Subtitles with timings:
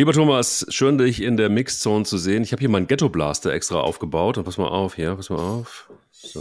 [0.00, 2.42] Lieber Thomas, schön dich in der Mixzone zu sehen.
[2.42, 5.36] Ich habe hier meinen Ghetto Blaster extra aufgebaut und pass mal auf hier, pass mal
[5.36, 5.90] auf.
[6.10, 6.40] So.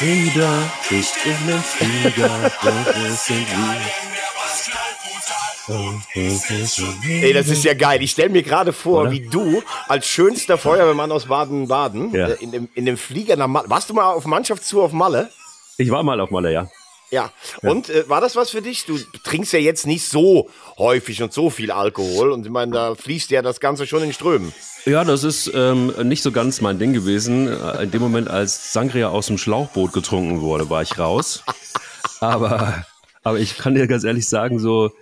[0.00, 2.30] Wieder ich in den Flieger,
[2.62, 2.70] wo
[3.10, 3.46] sind
[5.66, 7.22] wir?
[7.22, 8.02] Ey, das ist ja geil.
[8.02, 9.10] Ich stelle mir gerade vor, Oder?
[9.10, 12.28] wie du als schönster Feuerwehrmann aus Baden-Baden ja.
[12.28, 13.68] äh, in, dem, in dem Flieger nach Malle.
[13.68, 15.28] Warst du mal auf Mannschaftstour auf Malle?
[15.76, 16.70] Ich war mal auf Malle, ja.
[17.10, 17.32] Ja,
[17.62, 18.84] und äh, war das was für dich?
[18.84, 22.94] Du trinkst ja jetzt nicht so häufig und so viel Alkohol und ich meine, da
[22.94, 24.52] fließt ja das Ganze schon in Strömen.
[24.84, 27.48] Ja, das ist ähm, nicht so ganz mein Ding gewesen.
[27.48, 31.44] Äh, in dem Moment, als Sangria aus dem Schlauchboot getrunken wurde, war ich raus.
[32.20, 32.84] aber,
[33.22, 34.92] aber ich kann dir ganz ehrlich sagen, so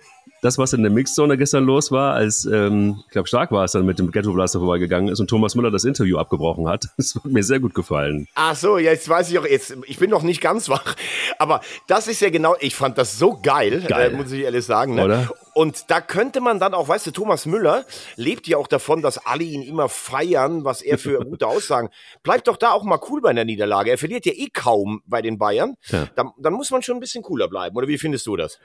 [0.47, 3.73] das, was in der Mixzone gestern los war, als, ähm, ich glaube, Stark war es
[3.73, 6.87] dann mit dem Ghetto Blaster vorbeigegangen ist und Thomas Müller das Interview abgebrochen hat.
[6.97, 8.27] Das hat mir sehr gut gefallen.
[8.35, 10.95] Ach so, jetzt weiß ich auch, jetzt, ich bin noch nicht ganz wach,
[11.37, 14.13] aber das ist ja genau, ich fand das so geil, geil.
[14.13, 14.95] Äh, muss ich ehrlich sagen.
[14.95, 15.05] Ne?
[15.05, 15.29] Oder?
[15.53, 19.17] Und da könnte man dann auch, weißt du, Thomas Müller lebt ja auch davon, dass
[19.17, 21.89] alle ihn immer feiern, was er für gute Aussagen.
[22.23, 23.91] Bleibt doch da auch mal cool bei einer Niederlage.
[23.91, 25.75] Er verliert ja eh kaum bei den Bayern.
[25.87, 26.07] Ja.
[26.15, 27.75] Dann, dann muss man schon ein bisschen cooler bleiben.
[27.75, 28.59] Oder wie findest du das?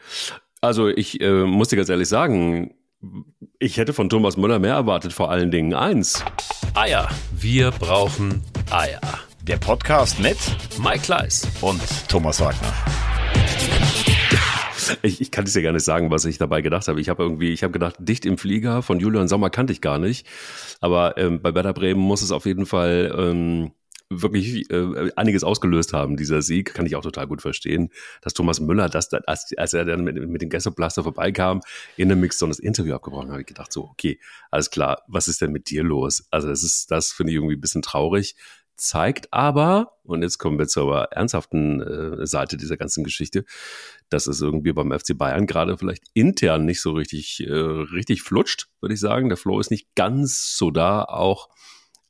[0.65, 2.73] Also ich äh, muss dir ganz ehrlich sagen,
[3.59, 6.25] ich hätte von Thomas Müller mehr erwartet, vor allen Dingen eins.
[6.75, 7.09] Eier.
[7.33, 9.01] Wir brauchen Eier.
[9.43, 10.37] Der Podcast mit
[10.81, 12.73] Mike Kleiss und Thomas Wagner.
[15.03, 17.01] Ich, ich kann es ja gar nicht sagen, was ich dabei gedacht habe.
[17.01, 19.99] Ich habe irgendwie, ich habe gedacht, dicht im Flieger von Julian Sommer kannte ich gar
[19.99, 20.29] nicht.
[20.81, 23.73] Aber ähm, bei Werder Bremen muss es auf jeden Fall ähm,
[24.21, 28.61] wirklich äh, einiges ausgelöst haben, dieser Sieg, kann ich auch total gut verstehen, dass Thomas
[28.61, 31.61] Müller, das, als, als er dann mit, mit dem Gästeblaster vorbeikam,
[31.97, 34.19] in der Mix so das Interview abgebrochen habe ich gedacht, so, okay,
[34.51, 36.25] alles klar, was ist denn mit dir los?
[36.31, 38.37] Also das ist, das finde ich irgendwie ein bisschen traurig,
[38.77, 43.45] zeigt aber, und jetzt kommen wir zur ernsthaften äh, Seite dieser ganzen Geschichte,
[44.09, 48.69] dass es irgendwie beim FC Bayern gerade vielleicht intern nicht so richtig, äh, richtig flutscht,
[48.81, 49.29] würde ich sagen.
[49.29, 51.49] Der Flow ist nicht ganz so da, auch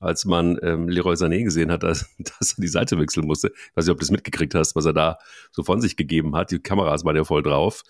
[0.02, 3.52] als man ähm, Leroy Sané gesehen hat, dass, dass, er die Seite wechseln musste.
[3.54, 5.18] Ich weiß nicht, ob du das mitgekriegt hast, was er da
[5.50, 6.50] so von sich gegeben hat.
[6.50, 7.82] Die Kameras waren ja voll drauf.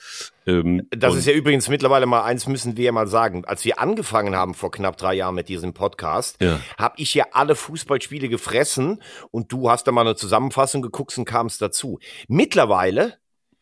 [0.47, 3.45] Ähm, das ist ja übrigens mittlerweile mal eins, müssen wir ja mal sagen.
[3.45, 6.61] Als wir angefangen haben vor knapp drei Jahren mit diesem Podcast, ja.
[6.79, 11.25] habe ich ja alle Fußballspiele gefressen und du hast da mal eine Zusammenfassung geguckt und
[11.25, 11.99] kamst dazu.
[12.29, 13.15] Mittlerweile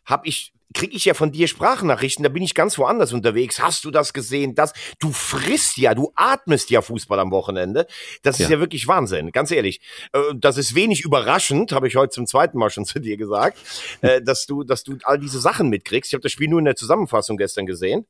[0.05, 3.61] habe ich kriege ich ja von dir Sprachnachrichten, da bin ich ganz woanders unterwegs.
[3.61, 4.55] Hast du das gesehen?
[4.55, 7.87] Das, du frisst ja, du atmest ja Fußball am Wochenende.
[8.23, 9.81] Das ist ja, ja wirklich Wahnsinn, ganz ehrlich.
[10.13, 13.59] Äh, das ist wenig überraschend, habe ich heute zum zweiten Mal schon zu dir gesagt,
[14.01, 16.11] äh, dass du, dass du all diese Sachen mitkriegst.
[16.11, 18.07] Ich habe das Spiel nur in der Zusammenfassung gestern gesehen.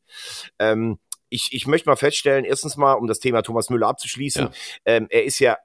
[0.59, 0.98] Ähm,
[1.30, 4.50] ich, ich möchte mal feststellen, erstens mal, um das Thema Thomas Müller abzuschließen, ja.
[4.84, 5.56] ähm, er ist ja,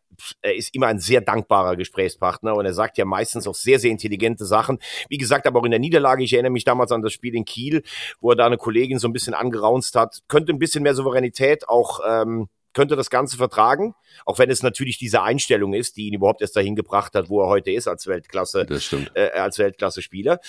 [0.42, 3.92] er ist immer ein sehr dankbarer Gesprächspartner und er sagt ja meistens auch sehr, sehr
[3.92, 4.80] intelligente Sachen.
[5.10, 7.44] Wie gesagt, aber auch in der Niederlage, ich erinnere mich damals an das Spiel in
[7.44, 7.84] Kiel,
[8.22, 11.68] wo er da eine Kollegin so ein bisschen angeraunzt hat, könnte ein bisschen mehr Souveränität
[11.68, 16.14] auch ähm, könnte das Ganze vertragen, auch wenn es natürlich diese Einstellung ist, die ihn
[16.14, 18.68] überhaupt erst dahin gebracht hat, wo er heute ist als Weltklasse,
[19.16, 20.40] äh, als Weltklasse-Spieler.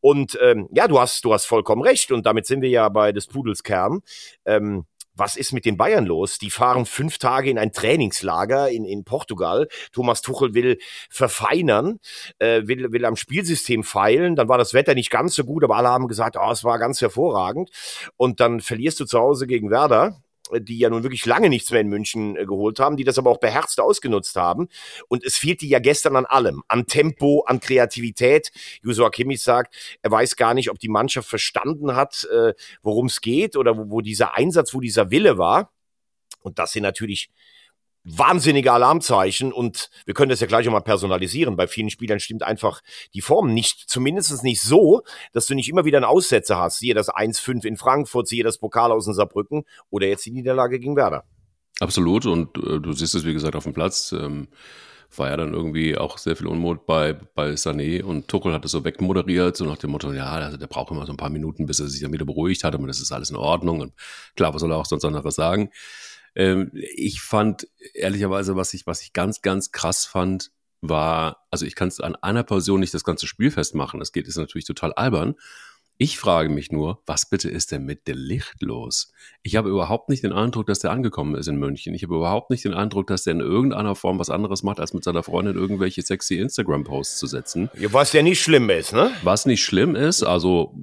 [0.00, 2.12] Und ähm, ja, du hast, du hast vollkommen recht.
[2.12, 4.00] Und damit sind wir ja bei des Pudels Kern.
[4.44, 6.38] Ähm, was ist mit den Bayern los?
[6.38, 9.66] Die fahren fünf Tage in ein Trainingslager in, in Portugal.
[9.92, 12.00] Thomas Tuchel will verfeinern,
[12.38, 14.36] äh, will, will am Spielsystem feilen.
[14.36, 16.78] Dann war das Wetter nicht ganz so gut, aber alle haben gesagt, oh, es war
[16.78, 17.70] ganz hervorragend.
[18.16, 20.20] Und dann verlierst du zu Hause gegen Werder
[20.52, 23.30] die ja nun wirklich lange nichts mehr in München äh, geholt haben, die das aber
[23.30, 24.68] auch beherzt ausgenutzt haben.
[25.08, 28.50] Und es fehlte ja gestern an allem, an Tempo, an Kreativität.
[28.82, 33.20] Joshua Kimmich sagt, er weiß gar nicht, ob die Mannschaft verstanden hat, äh, worum es
[33.20, 35.72] geht oder wo, wo dieser Einsatz, wo dieser Wille war.
[36.40, 37.30] Und das sind natürlich
[38.06, 41.56] wahnsinnige Alarmzeichen und wir können das ja gleich nochmal personalisieren.
[41.56, 42.80] Bei vielen Spielern stimmt einfach
[43.14, 45.02] die Form nicht, zumindest nicht so,
[45.32, 46.78] dass du nicht immer wieder einen Aussetzer hast.
[46.78, 50.78] Siehe das 1-5 in Frankfurt, siehe das Pokal aus in Saarbrücken oder jetzt die Niederlage
[50.78, 51.24] gegen Werder.
[51.80, 54.12] Absolut und äh, du siehst es, wie gesagt, auf dem Platz.
[54.12, 54.48] Ähm,
[55.14, 58.72] war ja dann irgendwie auch sehr viel Unmut bei, bei Sané und Tuchel hat es
[58.72, 61.66] so wegmoderiert, so nach dem Motto, ja, also der braucht immer so ein paar Minuten,
[61.66, 63.94] bis er sich dann wieder beruhigt hat, aber das ist alles in Ordnung und
[64.34, 65.70] klar, was soll er auch sonst anderes sagen?
[66.36, 70.52] Ähm, ich fand ehrlicherweise, was ich, was ich ganz, ganz krass fand,
[70.82, 73.98] war, also ich kann es an einer Person nicht das ganze Spiel festmachen.
[73.98, 75.34] Das geht, ist natürlich total albern.
[75.98, 79.14] Ich frage mich nur, was bitte ist denn mit der Licht los?
[79.42, 81.94] Ich habe überhaupt nicht den Eindruck, dass der angekommen ist in München.
[81.94, 84.92] Ich habe überhaupt nicht den Eindruck, dass der in irgendeiner Form was anderes macht, als
[84.92, 87.70] mit seiner Freundin irgendwelche sexy Instagram-Posts zu setzen.
[87.90, 89.10] Was ja nicht schlimm ist, ne?
[89.22, 90.74] Was nicht schlimm ist, also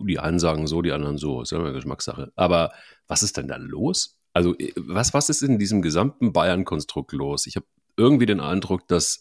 [0.00, 2.30] die einen sagen so, die anderen so, ist ja eine Geschmackssache.
[2.36, 2.70] Aber
[3.08, 4.19] was ist denn da los?
[4.32, 7.46] Also, äh, was, was ist in diesem gesamten Bayern-Konstrukt los?
[7.46, 7.66] Ich habe
[7.96, 9.20] irgendwie den Eindruck, dass,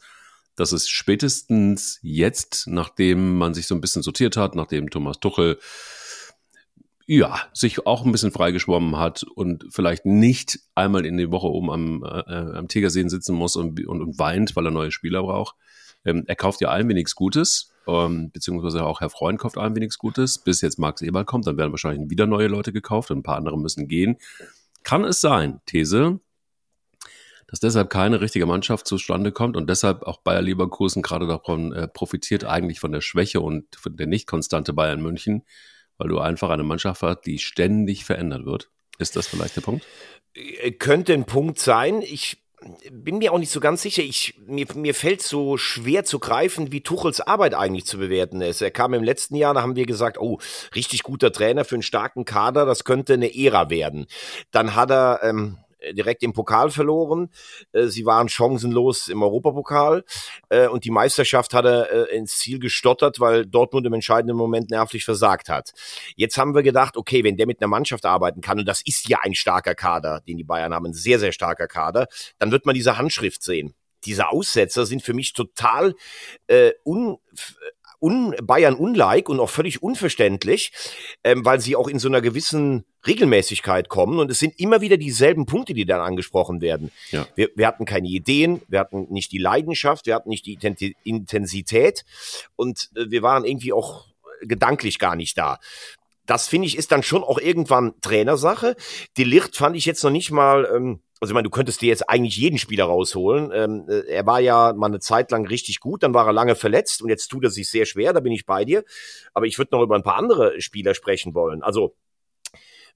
[0.56, 5.60] dass es spätestens jetzt, nachdem man sich so ein bisschen sortiert hat, nachdem Thomas Tuchel
[7.12, 11.72] ja, sich auch ein bisschen freigeschwommen hat und vielleicht nicht einmal in die Woche oben
[11.72, 15.56] am, äh, am Tegersee sitzen muss und, und, und, weint, weil er neue Spieler braucht.
[16.06, 19.98] Ähm, er kauft ja allen wenig Gutes, ähm, beziehungsweise auch Herr Freund kauft allen wenig
[19.98, 20.38] Gutes.
[20.38, 23.38] Bis jetzt Max Eberl kommt, dann werden wahrscheinlich wieder neue Leute gekauft und ein paar
[23.38, 24.18] andere müssen gehen.
[24.84, 26.20] Kann es sein, These,
[27.48, 31.88] dass deshalb keine richtige Mannschaft zustande kommt und deshalb auch Bayer Leverkusen gerade davon äh,
[31.88, 35.44] profitiert, eigentlich von der Schwäche und von der nicht konstante Bayern München,
[35.98, 38.70] weil du einfach eine Mannschaft hast, die ständig verändert wird.
[39.00, 39.86] Ist das vielleicht der Punkt?
[40.34, 42.02] Äh, könnte ein Punkt sein.
[42.02, 42.44] Ich
[42.92, 44.04] bin mir auch nicht so ganz sicher.
[44.04, 48.62] Ich, mir, mir fällt so schwer zu greifen, wie Tuchels Arbeit eigentlich zu bewerten ist.
[48.62, 50.40] Er kam im letzten Jahr, da haben wir gesagt, oh,
[50.76, 54.08] richtig guter Trainer für einen starken Kader, das könnte eine Ära werden.
[54.52, 57.30] Dann hat er ähm, äh, direkt im Pokal verloren.
[57.72, 60.04] Äh, sie waren chancenlos im Europapokal
[60.50, 65.06] äh, und die Meisterschaft hat er ins Ziel gestottert, weil Dortmund im entscheidenden Moment nervlich
[65.06, 65.72] versagt hat.
[66.16, 69.08] Jetzt haben wir gedacht, okay, wenn der mit einer Mannschaft arbeiten kann, und das ist
[69.10, 72.66] ja ein starker Kader, den die Bayern haben, ein sehr, sehr starker Kader, dann wird
[72.66, 73.74] man diese Handschrift sehen
[74.06, 75.94] diese Aussetzer sind für mich total
[76.48, 77.18] äh, un,
[78.00, 80.72] un Bayern unlike und auch völlig unverständlich,
[81.24, 84.98] ähm, weil sie auch in so einer gewissen Regelmäßigkeit kommen und es sind immer wieder
[84.98, 86.92] dieselben Punkte, die dann angesprochen werden.
[87.12, 87.28] Ja.
[87.36, 90.58] Wir, wir hatten keine Ideen, wir hatten nicht die Leidenschaft, wir hatten nicht die
[91.04, 92.04] Intensität
[92.56, 94.06] und äh, wir waren irgendwie auch
[94.42, 95.60] gedanklich gar nicht da.
[96.30, 98.76] Das finde ich ist dann schon auch irgendwann Trainersache.
[99.18, 101.88] Die Licht fand ich jetzt noch nicht mal ähm, also ich meine, du könntest dir
[101.88, 103.52] jetzt eigentlich jeden Spieler rausholen.
[103.54, 106.56] Ähm, äh, er war ja mal eine Zeit lang richtig gut, dann war er lange
[106.56, 108.86] verletzt und jetzt tut er sich sehr schwer, da bin ich bei dir.
[109.34, 111.62] Aber ich würde noch über ein paar andere Spieler sprechen wollen.
[111.62, 111.96] Also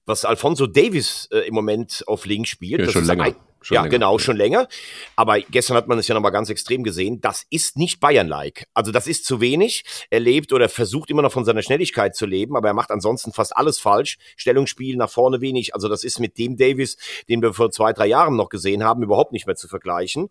[0.06, 3.24] was Alfonso Davis äh, im Moment auf Link spielt, ja, das schon ist länger.
[3.24, 3.90] Ein, Schon ja, länger.
[3.90, 4.68] genau, schon länger.
[5.16, 7.22] Aber gestern hat man es ja nochmal ganz extrem gesehen.
[7.22, 8.66] Das ist nicht Bayern-like.
[8.74, 9.84] Also das ist zu wenig.
[10.10, 13.32] Er lebt oder versucht immer noch von seiner Schnelligkeit zu leben, aber er macht ansonsten
[13.32, 14.18] fast alles falsch.
[14.36, 15.74] Stellungsspiel nach vorne wenig.
[15.74, 16.98] Also das ist mit dem Davis,
[17.30, 20.28] den wir vor zwei, drei Jahren noch gesehen haben, überhaupt nicht mehr zu vergleichen.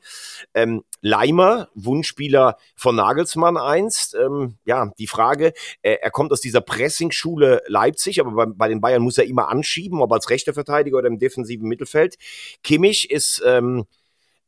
[0.54, 4.14] Ähm, Leimer, Wunschspieler von Nagelsmann einst.
[4.14, 8.80] Ähm, ja, die Frage, äh, er kommt aus dieser Pressing-Schule Leipzig, aber bei, bei den
[8.80, 12.18] Bayern muss er immer anschieben, ob als rechter Verteidiger oder im defensiven Mittelfeld.
[12.64, 13.86] Kimmich ist ist, ähm,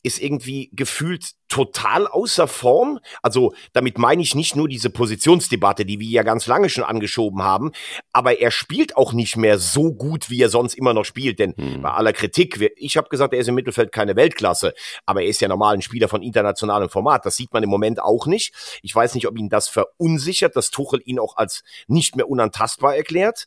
[0.04, 3.00] ist irgendwie gefühlt total außer Form.
[3.22, 7.44] Also damit meine ich nicht nur diese Positionsdebatte, die wir ja ganz lange schon angeschoben
[7.44, 7.72] haben,
[8.14, 11.40] aber er spielt auch nicht mehr so gut, wie er sonst immer noch spielt.
[11.40, 11.82] Denn hm.
[11.82, 14.74] bei aller Kritik, ich habe gesagt, er ist im Mittelfeld keine Weltklasse,
[15.06, 17.26] aber er ist ja normal ein Spieler von internationalem Format.
[17.26, 18.54] Das sieht man im Moment auch nicht.
[18.82, 22.96] Ich weiß nicht, ob ihn das verunsichert, dass Tuchel ihn auch als nicht mehr unantastbar
[22.96, 23.46] erklärt.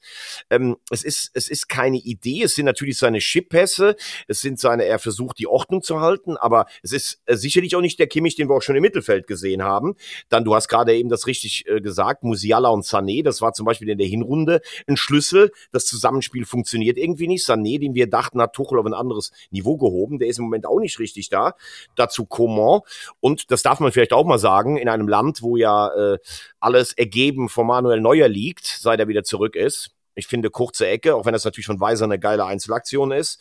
[0.51, 2.43] Ähm, es ist es ist keine Idee.
[2.43, 3.97] Es sind natürlich seine Chippässe,
[4.27, 4.85] es sind seine.
[4.85, 8.07] Er versucht die Ordnung zu halten, aber es ist äh, sicherlich auch nicht nicht der
[8.07, 9.97] Kimmich, den wir auch schon im Mittelfeld gesehen haben.
[10.29, 13.67] Dann, du hast gerade eben das richtig äh, gesagt, Musiala und Sané, das war zum
[13.67, 15.51] Beispiel in der Hinrunde ein Schlüssel.
[15.73, 17.47] Das Zusammenspiel funktioniert irgendwie nicht.
[17.47, 20.67] Sané, den wir dachten, hat Tuchel auf ein anderes Niveau gehoben, der ist im Moment
[20.67, 21.55] auch nicht richtig da.
[21.97, 22.81] Dazu Coman.
[23.21, 26.19] Und das darf man vielleicht auch mal sagen, in einem Land, wo ja äh,
[26.61, 29.91] alles ergeben von Manuel Neuer liegt, seit er wieder zurück ist.
[30.15, 33.41] Ich finde kurze Ecke, auch wenn das natürlich von Weiser eine geile Einzelaktion ist.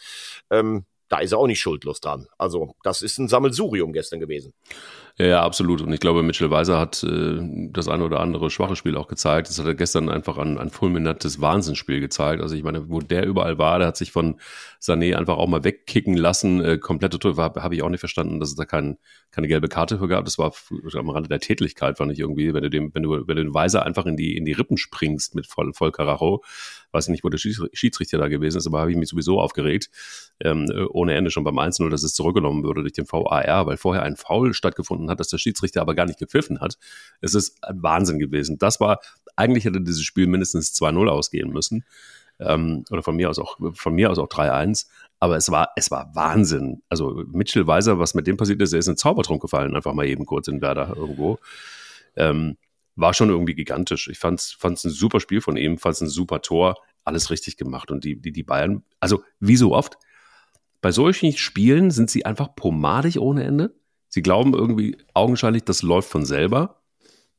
[0.52, 2.28] Ähm, da ist er auch nicht schuldlos dran.
[2.38, 4.54] Also das ist ein Sammelsurium gestern gewesen.
[5.20, 5.82] Ja, absolut.
[5.82, 7.40] Und ich glaube, Mitchell Weiser hat äh,
[7.72, 9.50] das eine oder andere schwache Spiel auch gezeigt.
[9.50, 12.40] Das hat er gestern einfach ein, ein fulminantes Wahnsinnsspiel gezeigt.
[12.40, 14.40] Also ich meine, wo der überall war, der hat sich von
[14.80, 16.64] Sané einfach auch mal wegkicken lassen.
[16.64, 19.00] Äh, komplette Tour habe ich auch nicht verstanden, dass es da kein,
[19.32, 20.24] keine gelbe Karte für gab.
[20.26, 20.54] Das war
[20.94, 23.54] am Rande der Tätlichkeit, fand ich irgendwie, wenn du dem, wenn du, wenn du den
[23.56, 26.44] Weiser einfach in die, in die Rippen springst mit voll, voll Karacho.
[26.92, 29.90] Weiß nicht, wo der Schiedsrichter da gewesen ist, aber habe ich mich sowieso aufgeregt.
[30.40, 34.04] Ähm, ohne Ende schon beim 1 dass es zurückgenommen würde durch den VAR, weil vorher
[34.04, 36.78] ein Foul stattgefunden hat, dass der Schiedsrichter aber gar nicht gepfiffen hat.
[37.22, 38.58] Es ist ein Wahnsinn gewesen.
[38.58, 39.00] Das war,
[39.36, 41.86] eigentlich hätte dieses Spiel mindestens 2-0 ausgehen müssen.
[42.40, 44.88] Ähm, oder von mir aus auch, von mir aus auch 3-1.
[45.20, 46.84] Aber es war, es war Wahnsinn.
[46.90, 50.06] Also Mitchell Weiser, was mit dem passiert ist, er ist in Zaubertrunk gefallen, einfach mal
[50.06, 51.40] eben kurz in Werder irgendwo.
[52.16, 52.58] Ähm,
[52.96, 54.08] war schon irgendwie gigantisch.
[54.08, 57.58] Ich fand es ein super Spiel von ihm, fand es ein super Tor, alles richtig
[57.58, 57.92] gemacht.
[57.92, 59.98] Und die, die, die Bayern, also wie so oft,
[60.82, 63.76] bei solchen Spielen sind sie einfach pomadig ohne Ende.
[64.10, 66.82] Sie glauben irgendwie augenscheinlich, das läuft von selber.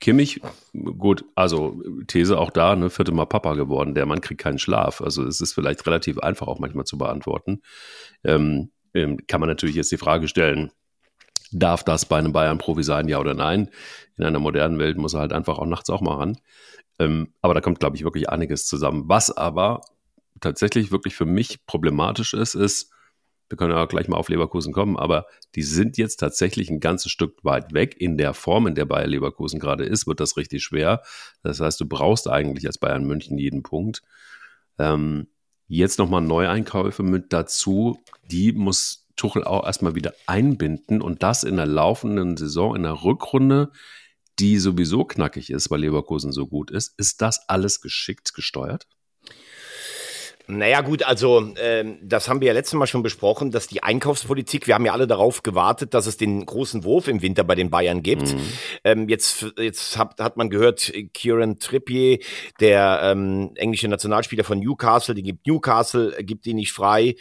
[0.01, 0.41] Kimmich,
[0.73, 5.01] gut, also These auch da, ne, vierte Mal Papa geworden, der Mann kriegt keinen Schlaf.
[5.01, 7.63] Also es ist vielleicht relativ einfach auch manchmal zu beantworten.
[8.23, 10.71] Ähm, ähm, kann man natürlich jetzt die Frage stellen,
[11.51, 13.71] darf das bei einem Bayern-Profi sein, ja oder nein?
[14.17, 16.39] In einer modernen Welt muss er halt einfach auch nachts auch mal ran.
[16.99, 19.05] Ähm, aber da kommt, glaube ich, wirklich einiges zusammen.
[19.07, 19.81] Was aber
[20.41, 22.93] tatsächlich wirklich für mich problematisch ist, ist,
[23.49, 27.11] wir können ja gleich mal auf Leverkusen kommen, aber die sind jetzt tatsächlich ein ganzes
[27.11, 27.97] Stück weit weg.
[27.99, 31.03] In der Form, in der Bayer Leverkusen gerade ist, wird das richtig schwer.
[31.43, 34.03] Das heißt, du brauchst eigentlich als Bayern München jeden Punkt.
[34.79, 35.29] Ähm,
[35.67, 37.99] jetzt nochmal Neueinkäufe mit dazu.
[38.31, 43.03] Die muss Tuchel auch erstmal wieder einbinden und das in der laufenden Saison, in der
[43.03, 43.73] Rückrunde,
[44.39, 46.99] die sowieso knackig ist, weil Leverkusen so gut ist.
[46.99, 48.87] Ist das alles geschickt gesteuert?
[50.51, 54.67] Naja gut, also ähm, das haben wir ja letztes Mal schon besprochen, dass die Einkaufspolitik,
[54.67, 57.69] wir haben ja alle darauf gewartet, dass es den großen Wurf im Winter bei den
[57.69, 58.35] Bayern gibt.
[58.35, 58.41] Mhm.
[58.83, 62.21] Ähm, jetzt jetzt hat, hat man gehört, Kieran Trippier,
[62.61, 67.17] der ähm, englische Nationalspieler von Newcastle, die gibt Newcastle, gibt ihn nicht frei.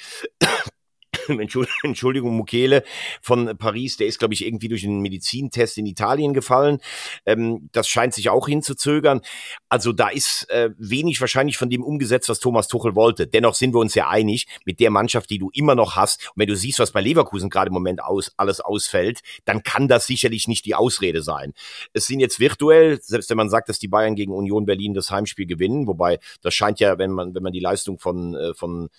[1.83, 2.83] Entschuldigung, Mukele
[3.21, 6.79] von Paris, der ist, glaube ich, irgendwie durch einen Medizintest in Italien gefallen.
[7.25, 9.21] Ähm, das scheint sich auch hinzuzögern.
[9.69, 13.27] Also da ist äh, wenig wahrscheinlich von dem umgesetzt, was Thomas Tuchel wollte.
[13.27, 16.41] Dennoch sind wir uns ja einig, mit der Mannschaft, die du immer noch hast, und
[16.41, 20.07] wenn du siehst, was bei Leverkusen gerade im Moment aus, alles ausfällt, dann kann das
[20.07, 21.53] sicherlich nicht die Ausrede sein.
[21.93, 25.11] Es sind jetzt virtuell, selbst wenn man sagt, dass die Bayern gegen Union Berlin das
[25.11, 28.89] Heimspiel gewinnen, wobei das scheint ja, wenn man, wenn man die Leistung von, äh, von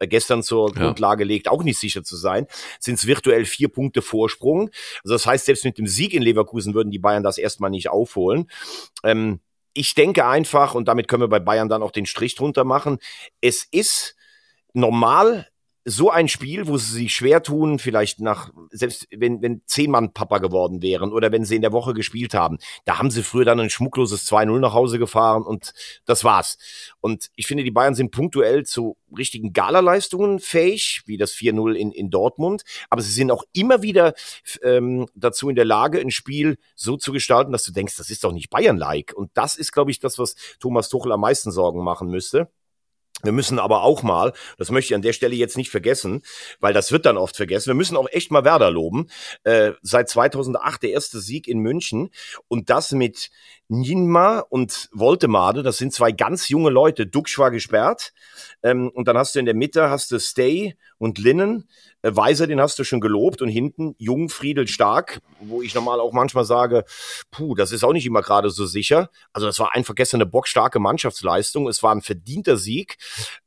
[0.00, 0.82] gestern zur ja.
[0.82, 2.46] Grundlage legt, auch nicht nicht sicher zu sein,
[2.78, 4.70] sind es virtuell vier Punkte Vorsprung.
[5.04, 7.88] Also das heißt, selbst mit dem Sieg in Leverkusen würden die Bayern das erstmal nicht
[7.88, 8.50] aufholen.
[9.04, 9.40] Ähm,
[9.72, 12.98] ich denke einfach, und damit können wir bei Bayern dann auch den Strich drunter machen,
[13.40, 14.16] es ist
[14.72, 15.48] normal,
[15.84, 20.12] so ein Spiel, wo sie sich schwer tun, vielleicht nach, selbst wenn, wenn zehn Mann
[20.12, 23.44] Papa geworden wären oder wenn sie in der Woche gespielt haben, da haben sie früher
[23.46, 25.72] dann ein schmuckloses 2-0 nach Hause gefahren und
[26.04, 26.58] das war's.
[27.00, 31.92] Und ich finde, die Bayern sind punktuell zu richtigen Galaleistungen fähig, wie das 4-0 in,
[31.92, 34.14] in Dortmund, aber sie sind auch immer wieder
[34.62, 38.22] ähm, dazu in der Lage, ein Spiel so zu gestalten, dass du denkst, das ist
[38.24, 39.14] doch nicht Bayern-like.
[39.14, 42.50] Und das ist, glaube ich, das, was Thomas Tuchel am meisten Sorgen machen müsste.
[43.22, 46.22] Wir müssen aber auch mal, das möchte ich an der Stelle jetzt nicht vergessen,
[46.60, 49.08] weil das wird dann oft vergessen, wir müssen auch echt mal Werder loben.
[49.44, 52.10] Äh, seit 2008 der erste Sieg in München
[52.48, 53.30] und das mit
[53.68, 57.06] Ninma und Voltemade, das sind zwei ganz junge Leute.
[57.06, 58.12] Duxch war gesperrt
[58.62, 61.66] ähm, und dann hast du in der Mitte hast du Stay und Linnen.
[62.02, 65.98] Äh, Weiser, den hast du schon gelobt und hinten Jung, Friedel, Stark, wo ich normal
[65.98, 66.84] auch manchmal sage,
[67.30, 69.10] puh, das ist auch nicht immer gerade so sicher.
[69.32, 71.68] Also das war einfach gestern eine bockstarke Mannschaftsleistung.
[71.68, 72.98] Es war ein verdienter Sieg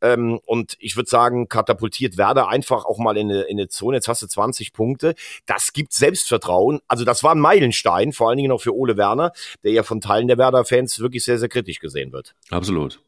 [0.02, 3.98] ähm, und ich würde sagen, katapultiert Werder einfach auch mal in eine, in eine Zone.
[3.98, 5.14] Jetzt hast du 20 Punkte.
[5.46, 6.80] Das gibt Selbstvertrauen.
[6.88, 9.32] Also das war ein Meilenstein, vor allen Dingen auch für Ole Werner,
[9.64, 12.34] der ja von Teilen der Werder-Fans wirklich sehr, sehr kritisch gesehen wird.
[12.50, 13.00] Absolut.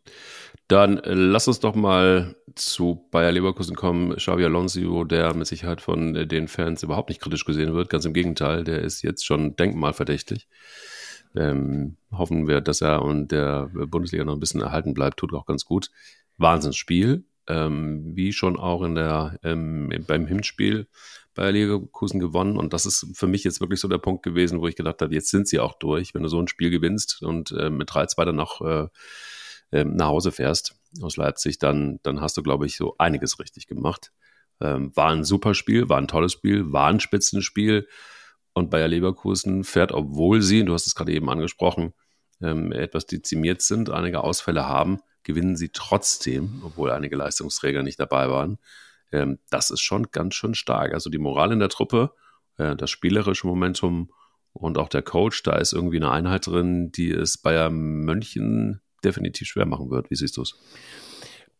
[0.67, 4.15] Dann äh, lass uns doch mal zu Bayer Leverkusen kommen.
[4.15, 7.89] Xavi Alonso, der mit Sicherheit von äh, den Fans überhaupt nicht kritisch gesehen wird.
[7.89, 10.47] Ganz im Gegenteil, der ist jetzt schon denkmalverdächtig.
[11.35, 15.45] Ähm, hoffen wir, dass er und der Bundesliga noch ein bisschen erhalten bleibt, tut auch
[15.45, 15.91] ganz gut.
[16.37, 20.87] Wahnsinnsspiel, ähm, wie schon auch in der ähm, beim Hinspiel
[21.33, 22.57] bei Leverkusen gewonnen.
[22.57, 25.13] Und das ist für mich jetzt wirklich so der Punkt gewesen, wo ich gedacht habe,
[25.13, 26.15] jetzt sind sie auch durch.
[26.15, 28.87] Wenn du so ein Spiel gewinnst und äh, mit 3-2 dann noch äh,
[29.75, 33.67] äh, nach Hause fährst aus Leipzig, dann, dann hast du, glaube ich, so einiges richtig
[33.67, 34.13] gemacht.
[34.61, 37.87] Ähm, war ein super Spiel, war ein tolles Spiel, war ein Spitzenspiel.
[38.53, 41.93] Und Bayer Leverkusen fährt, obwohl sie, du hast es gerade eben angesprochen,
[42.41, 48.29] ähm, etwas dezimiert sind, einige Ausfälle haben, gewinnen sie trotzdem, obwohl einige Leistungsträger nicht dabei
[48.29, 48.59] waren.
[49.11, 50.93] Ähm, das ist schon ganz schön stark.
[50.93, 52.13] Also die Moral in der Truppe,
[52.57, 54.09] äh, das spielerische Momentum
[54.53, 59.47] und auch der Coach, da ist irgendwie eine Einheit drin, die es Bayern München definitiv
[59.47, 60.09] schwer machen wird.
[60.09, 60.55] Wie siehst du es?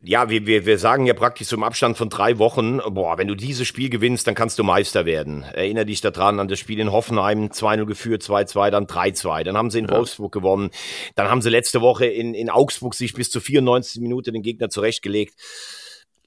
[0.08, 3.34] Ja, wir, wir, wir sagen ja praktisch zum Abstand von drei Wochen, boah, wenn du
[3.34, 5.42] dieses Spiel gewinnst, dann kannst du Meister werden.
[5.42, 9.44] Erinner dich daran an das Spiel in Hoffenheim, 2-0 geführt, 2-2, dann 3-2.
[9.44, 9.96] Dann haben sie in ja.
[9.96, 10.70] Wolfsburg gewonnen.
[11.16, 14.00] Dann haben sie letzte Woche in, in Augsburg sich bis zur 94.
[14.00, 15.40] Minute den Gegner zurechtgelegt.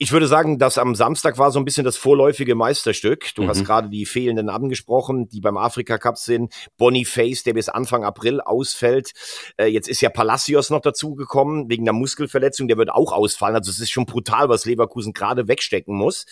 [0.01, 3.35] Ich würde sagen, dass am Samstag war so ein bisschen das vorläufige Meisterstück.
[3.35, 3.49] Du mhm.
[3.49, 6.55] hast gerade die fehlenden angesprochen, die beim Afrika Cup sind.
[6.77, 9.11] Boniface, der bis Anfang April ausfällt.
[9.57, 12.69] Äh, jetzt ist ja Palacios noch dazugekommen wegen der Muskelverletzung.
[12.69, 13.57] Der wird auch ausfallen.
[13.57, 16.27] Also es ist schon brutal, was Leverkusen gerade wegstecken muss.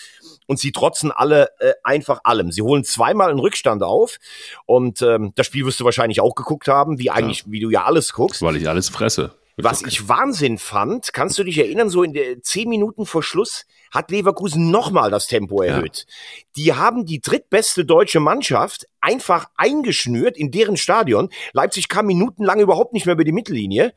[0.46, 2.52] Und sie trotzen alle äh, einfach allem.
[2.52, 4.18] Sie holen zweimal einen Rückstand auf.
[4.66, 7.46] Und ähm, das Spiel wirst du wahrscheinlich auch geguckt haben, wie eigentlich, ja.
[7.50, 8.42] wie du ja alles guckst.
[8.42, 9.32] Weil ich alles fresse.
[9.58, 13.64] Was ich Wahnsinn fand, kannst du dich erinnern, so in der zehn Minuten vor Schluss
[13.90, 16.04] hat Leverkusen nochmal das Tempo erhöht.
[16.06, 16.44] Ja.
[16.56, 21.30] Die haben die drittbeste deutsche Mannschaft einfach eingeschnürt in deren Stadion.
[21.52, 23.94] Leipzig kam minutenlang überhaupt nicht mehr über die Mittellinie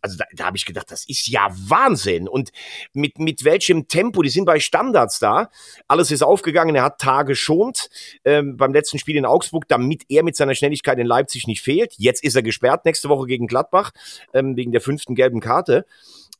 [0.00, 2.28] also da, da habe ich gedacht, das ist ja Wahnsinn.
[2.28, 2.50] Und
[2.92, 5.50] mit, mit welchem Tempo, die sind bei Standards da.
[5.88, 7.88] Alles ist aufgegangen, er hat Tage schont
[8.24, 11.94] ähm, beim letzten Spiel in Augsburg, damit er mit seiner Schnelligkeit in Leipzig nicht fehlt.
[11.96, 13.92] Jetzt ist er gesperrt, nächste Woche gegen Gladbach,
[14.32, 15.86] ähm, wegen der fünften gelben Karte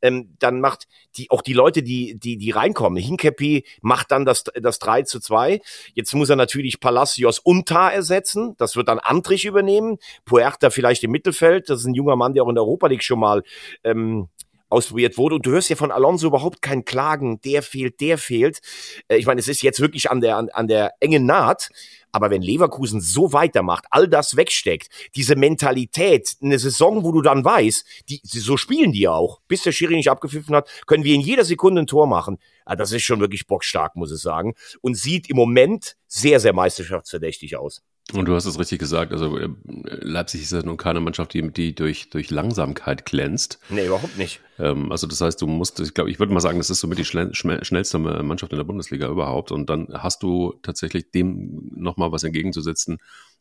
[0.02, 0.86] ähm, dann macht
[1.16, 3.02] die auch die Leute, die die die reinkommen.
[3.02, 5.60] Hinkepi macht dann das das 3 zu 2.
[5.94, 8.54] Jetzt muss er natürlich Palacios und Tar ersetzen.
[8.58, 9.98] Das wird dann Antrich übernehmen.
[10.24, 11.70] Puerta vielleicht im Mittelfeld.
[11.70, 13.42] Das ist ein junger Mann, der auch in der Europa League schon mal
[13.84, 14.28] ähm,
[14.68, 15.36] ausprobiert wurde.
[15.36, 18.60] Und du hörst ja von Alonso überhaupt kein Klagen, der fehlt, der fehlt.
[19.08, 21.70] Äh, ich meine, es ist jetzt wirklich an der, an, an der engen Naht.
[22.12, 27.44] Aber wenn Leverkusen so weitermacht, all das wegsteckt, diese Mentalität, eine Saison, wo du dann
[27.44, 29.40] weißt, die, so spielen die ja auch.
[29.48, 32.38] Bis der Schiri nicht abgepfiffen hat, können wir in jeder Sekunde ein Tor machen.
[32.66, 34.54] Ja, das ist schon wirklich bockstark, muss ich sagen.
[34.80, 37.82] Und sieht im Moment sehr, sehr meisterschaftsverdächtig aus.
[38.14, 41.52] Und du hast es richtig gesagt, also äh, Leipzig ist ja nun keine Mannschaft, die,
[41.52, 43.58] die durch, durch Langsamkeit glänzt.
[43.68, 44.40] Nee, überhaupt nicht.
[44.60, 46.98] Ähm, also das heißt, du musst, ich glaube, ich würde mal sagen, das ist somit
[46.98, 49.50] die schnell, schnellste Mannschaft in der Bundesliga überhaupt.
[49.50, 52.98] Und dann hast du tatsächlich dem nochmal was entgegenzusetzen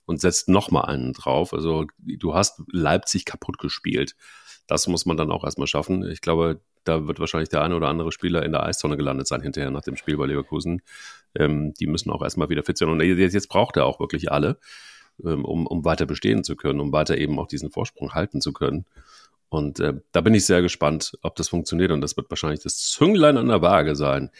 [0.07, 1.53] und setzt nochmal einen drauf.
[1.53, 4.15] Also du hast Leipzig kaputt gespielt.
[4.65, 6.10] Das muss man dann auch erstmal schaffen.
[6.10, 9.41] Ich glaube, da wird wahrscheinlich der eine oder andere Spieler in der Eiszone gelandet sein
[9.41, 10.81] hinterher nach dem Spiel bei Leverkusen.
[11.37, 12.89] Ähm, die müssen auch erstmal wieder fit sein.
[12.89, 14.57] Und jetzt, jetzt braucht er auch wirklich alle,
[15.23, 18.53] ähm, um, um weiter bestehen zu können, um weiter eben auch diesen Vorsprung halten zu
[18.53, 18.85] können.
[19.49, 21.91] Und äh, da bin ich sehr gespannt, ob das funktioniert.
[21.91, 24.31] Und das wird wahrscheinlich das Zünglein an der Waage sein,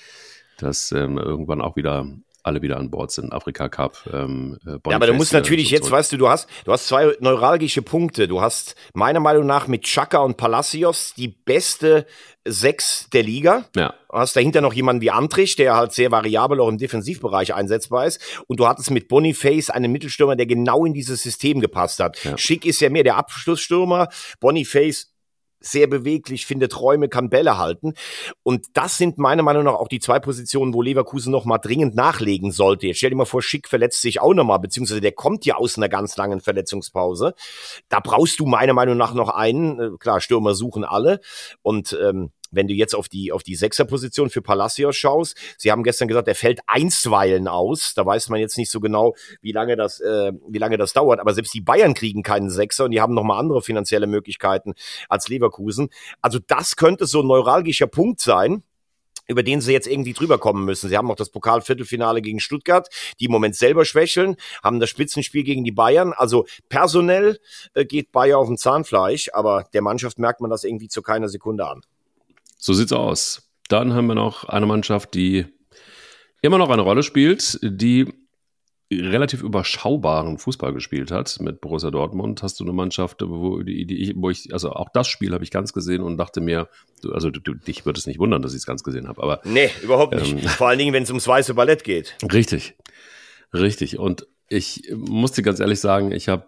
[0.57, 2.07] dass ähm, irgendwann auch wieder
[2.45, 3.33] alle wieder an Bord sind.
[3.33, 3.97] Afrika Cup.
[4.11, 6.87] Ähm, äh, ja, aber du musst natürlich so jetzt, weißt du, du hast, du hast
[6.87, 8.27] zwei neuralgische Punkte.
[8.27, 12.05] Du hast meiner Meinung nach mit Chaka und Palacios die beste
[12.47, 13.65] Sechs der Liga.
[13.75, 13.95] Ja.
[14.07, 18.05] Du hast dahinter noch jemanden wie Antrich, der halt sehr variabel auch im Defensivbereich einsetzbar
[18.05, 18.21] ist.
[18.45, 22.23] Und du hattest mit Boniface einen Mittelstürmer, der genau in dieses System gepasst hat.
[22.23, 22.37] Ja.
[22.37, 24.09] Schick ist ja mehr der Abschlussstürmer.
[24.39, 25.14] Boniface
[25.67, 27.93] sehr beweglich, findet Räume, kann Bälle halten.
[28.43, 31.95] Und das sind meiner Meinung nach auch die zwei Positionen, wo Leverkusen noch mal dringend
[31.95, 32.88] nachlegen sollte.
[32.88, 35.55] Jetzt stell dir mal vor, Schick verletzt sich auch noch mal, beziehungsweise der kommt ja
[35.55, 37.34] aus einer ganz langen Verletzungspause.
[37.89, 39.79] Da brauchst du meiner Meinung nach noch einen.
[39.79, 41.19] Äh, klar, Stürmer suchen alle.
[41.62, 45.83] Und ähm, wenn du jetzt auf die, auf die Sechserposition für Palacios schaust, sie haben
[45.83, 47.93] gestern gesagt, er fällt einstweilen aus.
[47.95, 51.19] Da weiß man jetzt nicht so genau, wie lange das, äh, wie lange das dauert.
[51.19, 54.74] Aber selbst die Bayern kriegen keinen Sechser und die haben nochmal andere finanzielle Möglichkeiten
[55.09, 55.89] als Leverkusen.
[56.21, 58.63] Also das könnte so ein neuralgischer Punkt sein
[59.27, 60.89] über den sie jetzt irgendwie drüber kommen müssen.
[60.89, 65.43] Sie haben auch das Pokalviertelfinale gegen Stuttgart, die im Moment selber schwächeln, haben das Spitzenspiel
[65.43, 66.13] gegen die Bayern.
[66.13, 67.39] Also personell
[67.73, 71.30] äh, geht Bayern auf dem Zahnfleisch, aber der Mannschaft merkt man das irgendwie zu keiner
[71.30, 71.82] Sekunde an.
[72.65, 73.51] So sieht's aus.
[73.69, 75.45] Dann haben wir noch eine Mannschaft, die
[76.41, 78.12] immer noch eine Rolle spielt, die
[78.91, 82.41] relativ überschaubaren Fußball gespielt hat mit Borussia Dortmund.
[82.41, 85.43] Hast du eine Mannschaft, wo, die, die ich, wo ich, also auch das Spiel habe
[85.43, 86.67] ich ganz gesehen und dachte mir,
[87.04, 89.21] du, also du, dich würde es nicht wundern, dass ich es ganz gesehen habe.
[89.21, 90.32] Aber nee, überhaupt nicht.
[90.32, 92.17] Ähm, Vor allen Dingen, wenn es ums weiße Ballett geht.
[92.34, 92.73] Richtig,
[93.54, 93.99] richtig.
[93.99, 96.47] Und ich muss dir ganz ehrlich sagen, ich habe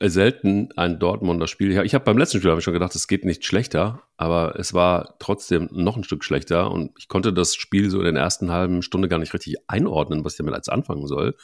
[0.00, 1.82] selten ein Dortmunder Spiel.
[1.84, 5.16] Ich habe beim letzten Spiel ich schon gedacht, es geht nicht schlechter, aber es war
[5.18, 8.82] trotzdem noch ein Stück schlechter und ich konnte das Spiel so in der ersten halben
[8.82, 11.36] Stunde gar nicht richtig einordnen, was ich damit als anfangen soll,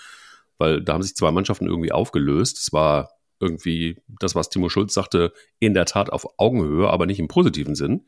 [0.59, 2.59] weil da haben sich zwei Mannschaften irgendwie aufgelöst.
[2.59, 7.19] Es war irgendwie das, was Timo Schulz sagte, in der Tat auf Augenhöhe, aber nicht
[7.19, 8.07] im positiven Sinn.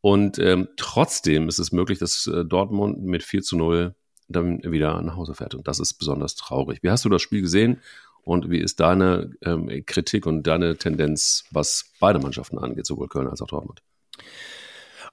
[0.00, 3.94] Und ähm, trotzdem ist es möglich, dass äh, Dortmund mit 4 zu 0
[4.28, 5.54] dann wieder nach Hause fährt.
[5.54, 6.78] Und das ist besonders traurig.
[6.82, 7.80] Wie hast du das Spiel gesehen?
[8.22, 13.28] Und wie ist deine ähm, Kritik und deine Tendenz, was beide Mannschaften angeht, sowohl Köln
[13.28, 13.82] als auch Dortmund?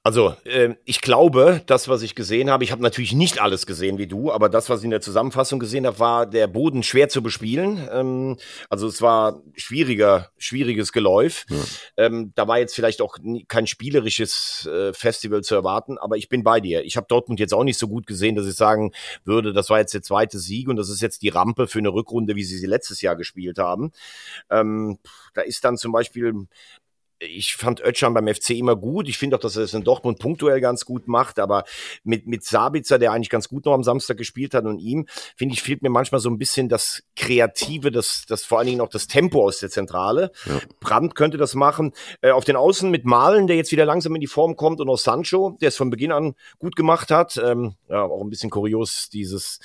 [0.08, 3.98] Also, äh, ich glaube, das, was ich gesehen habe, ich habe natürlich nicht alles gesehen
[3.98, 7.10] wie du, aber das, was ich in der Zusammenfassung gesehen habe, war der Boden schwer
[7.10, 7.86] zu bespielen.
[7.92, 8.38] Ähm,
[8.70, 11.46] also es war schwieriger, schwieriges Geläuf.
[11.50, 12.06] Ja.
[12.06, 13.18] Ähm, da war jetzt vielleicht auch
[13.50, 16.86] kein spielerisches äh, Festival zu erwarten, aber ich bin bei dir.
[16.86, 18.94] Ich habe Dortmund jetzt auch nicht so gut gesehen, dass ich sagen
[19.26, 21.92] würde, das war jetzt der zweite Sieg und das ist jetzt die Rampe für eine
[21.92, 23.92] Rückrunde, wie sie sie letztes Jahr gespielt haben.
[24.50, 25.00] Ähm,
[25.34, 26.48] da ist dann zum Beispiel
[27.20, 29.08] ich fand Ötschan beim FC immer gut.
[29.10, 31.40] Ich finde auch, dass er es in Dortmund punktuell ganz gut macht.
[31.40, 31.64] Aber
[32.04, 35.54] mit, mit Sabitzer, der eigentlich ganz gut noch am Samstag gespielt hat und ihm, finde
[35.54, 38.90] ich, fehlt mir manchmal so ein bisschen das Kreative, das, das vor allen Dingen auch
[38.90, 40.32] das Tempo aus der Zentrale.
[40.46, 40.60] Ja.
[40.80, 41.94] Brandt könnte das machen.
[42.22, 44.90] Äh, auf den Außen mit Malen, der jetzt wieder langsam in die Form kommt und
[44.90, 47.38] auch Sancho, der es von Beginn an gut gemacht hat.
[47.38, 49.60] Ähm, ja, auch ein bisschen kurios, dieses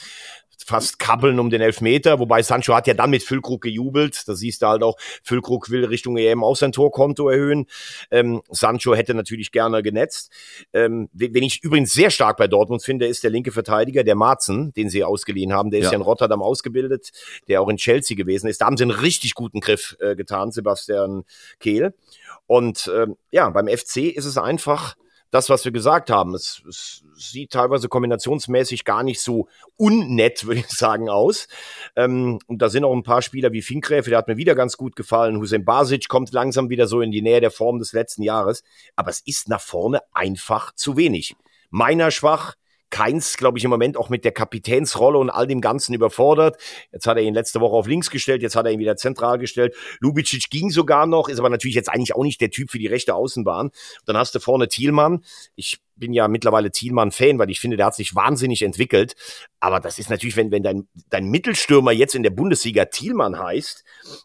[0.66, 4.26] fast kabbeln um den Elfmeter, wobei Sancho hat ja dann mit Füllkrug gejubelt.
[4.26, 7.66] Da siehst du halt auch, Füllkrug will Richtung EM auch sein Torkonto erhöhen.
[8.10, 10.32] Ähm, Sancho hätte natürlich gerne genetzt.
[10.72, 14.72] Ähm, wenn ich übrigens sehr stark bei Dortmund finde, ist der linke Verteidiger, der Marzen,
[14.72, 15.70] den sie ausgeliehen haben.
[15.70, 17.10] Der ist ja, ja in Rotterdam ausgebildet,
[17.48, 18.60] der auch in Chelsea gewesen ist.
[18.60, 21.24] Da haben sie einen richtig guten Griff äh, getan, Sebastian
[21.60, 21.94] Kehl.
[22.46, 24.96] Und ähm, ja, beim FC ist es einfach
[25.32, 26.34] das, was wir gesagt haben.
[26.34, 31.48] Es, es sieht teilweise kombinationsmäßig gar nicht so unnett, würde ich sagen, aus.
[31.96, 34.76] Ähm, und da sind auch ein paar Spieler wie Finkgräfe, der hat mir wieder ganz
[34.76, 35.38] gut gefallen.
[35.38, 38.62] Hussein Basic kommt langsam wieder so in die Nähe der Form des letzten Jahres.
[38.94, 41.34] Aber es ist nach vorne einfach zu wenig.
[41.70, 42.54] Meiner schwach,
[42.92, 46.58] Keins, glaube ich, im Moment auch mit der Kapitänsrolle und all dem Ganzen überfordert.
[46.92, 49.38] Jetzt hat er ihn letzte Woche auf links gestellt, jetzt hat er ihn wieder zentral
[49.38, 49.74] gestellt.
[50.00, 52.86] Lubicic ging sogar noch, ist aber natürlich jetzt eigentlich auch nicht der Typ für die
[52.86, 53.70] rechte Außenbahn.
[54.04, 55.24] Dann hast du vorne Thielmann.
[55.56, 59.14] Ich bin ja mittlerweile Thielmann-Fan, weil ich finde, der hat sich wahnsinnig entwickelt.
[59.60, 63.84] Aber das ist natürlich, wenn, wenn dein, dein Mittelstürmer jetzt in der Bundesliga Thielmann heißt,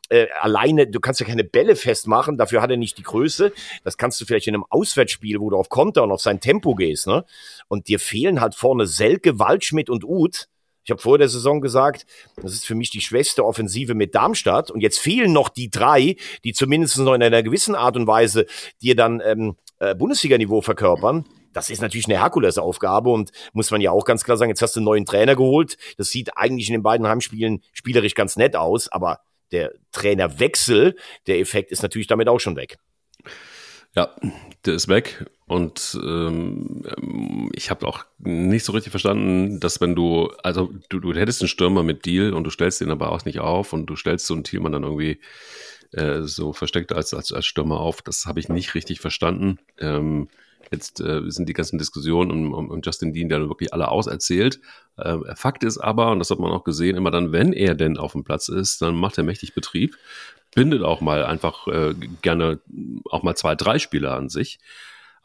[0.10, 3.54] äh, alleine, du kannst ja keine Bälle festmachen, dafür hat er nicht die Größe.
[3.84, 6.74] Das kannst du vielleicht in einem Auswärtsspiel, wo du auf Konter und auf sein Tempo
[6.74, 7.26] gehst, ne?
[7.68, 10.48] Und dir fehlen halt vorne Selke, Waldschmidt und Uth.
[10.84, 14.72] Ich habe vor der Saison gesagt, das ist für mich die schwächste Offensive mit Darmstadt.
[14.72, 18.48] Und jetzt fehlen noch die drei, die zumindest noch in einer gewissen Art und Weise
[18.82, 23.92] dir dann ähm, äh, Bundesliga-Niveau verkörpern das ist natürlich eine Herkulesaufgabe und muss man ja
[23.92, 25.78] auch ganz klar sagen, jetzt hast du einen neuen Trainer geholt.
[25.98, 30.96] Das sieht eigentlich in den beiden Heimspielen spielerisch ganz nett aus, aber der Trainerwechsel,
[31.28, 32.78] der Effekt ist natürlich damit auch schon weg.
[33.96, 34.14] Ja,
[34.66, 35.26] der ist weg.
[35.48, 41.14] Und ähm, ich habe auch nicht so richtig verstanden, dass wenn du, also du, du
[41.14, 43.96] hättest einen Stürmer mit Deal und du stellst den aber auch nicht auf und du
[43.96, 45.20] stellst so einen Thielmann dann irgendwie
[45.94, 48.02] äh, so versteckt als, als, als Stürmer auf.
[48.02, 49.58] Das habe ich nicht richtig verstanden.
[49.80, 50.28] Ähm,
[50.72, 54.60] Jetzt äh, sind die ganzen Diskussionen um, um, um Justin Dean, der wirklich alle auserzählt.
[54.98, 57.98] Äh, Fakt ist aber, und das hat man auch gesehen, immer dann, wenn er denn
[57.98, 59.96] auf dem Platz ist, dann macht er mächtig Betrieb,
[60.56, 62.60] bindet auch mal einfach äh, gerne
[63.10, 64.60] auch mal zwei, drei Spieler an sich.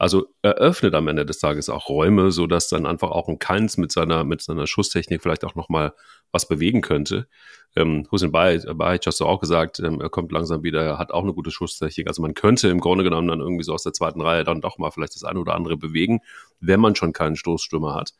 [0.03, 3.77] Also eröffnet am Ende des Tages auch Räume, so dass dann einfach auch ein Keins
[3.77, 5.93] mit seiner, mit seiner Schusstechnik vielleicht auch nochmal
[6.33, 7.29] was bewegen könnte.
[7.77, 11.23] Ähm, Hussein Bajic hast du auch gesagt, ähm, er kommt langsam wieder, er hat auch
[11.23, 12.09] eine gute Schusstechnik.
[12.09, 14.77] Also man könnte im Grunde genommen dann irgendwie so aus der zweiten Reihe dann doch
[14.77, 16.19] mal vielleicht das eine oder andere bewegen,
[16.59, 18.11] wenn man schon keinen Stoßstürmer hat.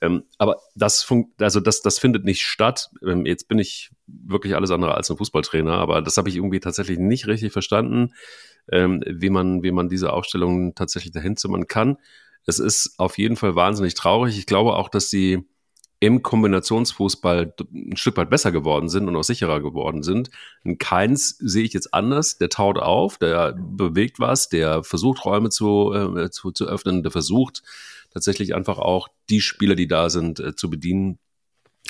[0.00, 1.06] Ähm, aber das,
[1.38, 2.88] also das, das findet nicht statt.
[3.06, 6.60] Ähm, jetzt bin ich wirklich alles andere als ein Fußballtrainer, aber das habe ich irgendwie
[6.60, 8.14] tatsächlich nicht richtig verstanden,
[8.70, 11.96] ähm, wie, man, wie man diese Aufstellung tatsächlich dahin zimmern kann.
[12.46, 14.38] Es ist auf jeden Fall wahnsinnig traurig.
[14.38, 15.46] Ich glaube auch, dass sie
[16.02, 20.30] im Kombinationsfußball ein Stück weit besser geworden sind und auch sicherer geworden sind.
[20.64, 22.38] In Keins sehe ich jetzt anders.
[22.38, 27.12] Der taut auf, der bewegt was, der versucht Räume zu, äh, zu, zu öffnen, der
[27.12, 27.62] versucht
[28.12, 31.18] tatsächlich einfach auch die Spieler, die da sind, äh, zu bedienen.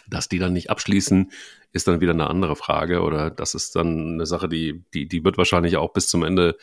[0.09, 1.31] Dass die dann nicht abschließen,
[1.73, 3.03] ist dann wieder eine andere Frage.
[3.03, 6.57] Oder das ist dann eine Sache, die, die, die wird wahrscheinlich auch bis zum Ende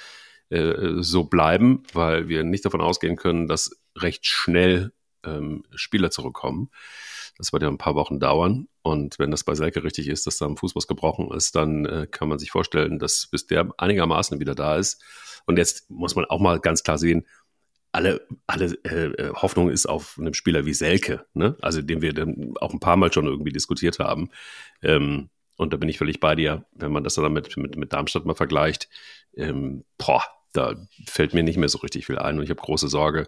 [0.49, 4.91] äh, so bleiben, weil wir nicht davon ausgehen können, dass recht schnell
[5.23, 6.69] ähm, Spieler zurückkommen.
[7.37, 8.67] Das wird ja ein paar Wochen dauern.
[8.81, 11.85] Und wenn das bei Selke richtig ist, dass da ein Fuß was gebrochen ist, dann
[11.85, 15.03] äh, kann man sich vorstellen, dass bis der einigermaßen wieder da ist.
[15.45, 17.25] Und jetzt muss man auch mal ganz klar sehen,
[17.97, 21.57] alle, alle äh, äh, Hoffnung ist auf einem Spieler wie Selke, ne?
[21.63, 24.29] also den wir dann auch ein paar Mal schon irgendwie diskutiert haben.
[24.83, 27.93] Ähm, und da bin ich völlig bei dir, wenn man das dann mit, mit, mit
[27.93, 28.87] Darmstadt mal vergleicht.
[29.35, 30.21] Ähm, boah,
[30.53, 30.75] da
[31.07, 33.27] fällt mir nicht mehr so richtig viel ein und ich habe große Sorge,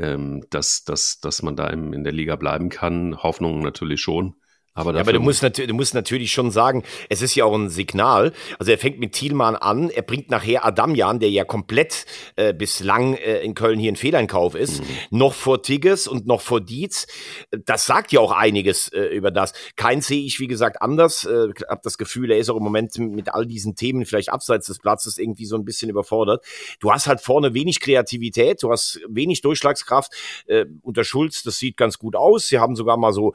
[0.00, 3.22] ähm, dass, dass, dass man da im, in der Liga bleiben kann.
[3.22, 4.34] Hoffnung natürlich schon.
[4.74, 7.68] Aber, ja, aber du, musst du musst natürlich schon sagen, es ist ja auch ein
[7.68, 8.32] Signal.
[8.58, 12.06] Also er fängt mit Thielmann an, er bringt nachher Adamjan, der ja komplett
[12.36, 15.18] äh, bislang äh, in Köln hier ein Fehleinkauf ist, mhm.
[15.18, 17.06] noch vor Tigges und noch vor Dietz.
[17.50, 19.52] Das sagt ja auch einiges äh, über das.
[19.76, 21.26] Kein sehe ich, wie gesagt, anders.
[21.26, 24.68] Äh, hab das Gefühl, er ist auch im Moment mit all diesen Themen vielleicht abseits
[24.68, 26.44] des Platzes irgendwie so ein bisschen überfordert.
[26.80, 30.12] Du hast halt vorne wenig Kreativität, du hast wenig Durchschlagskraft.
[30.46, 32.48] Äh, unter Schulz, das sieht ganz gut aus.
[32.48, 33.34] Sie haben sogar mal so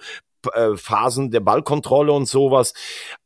[0.54, 2.74] äh, Phasen der Ballkontrolle und sowas.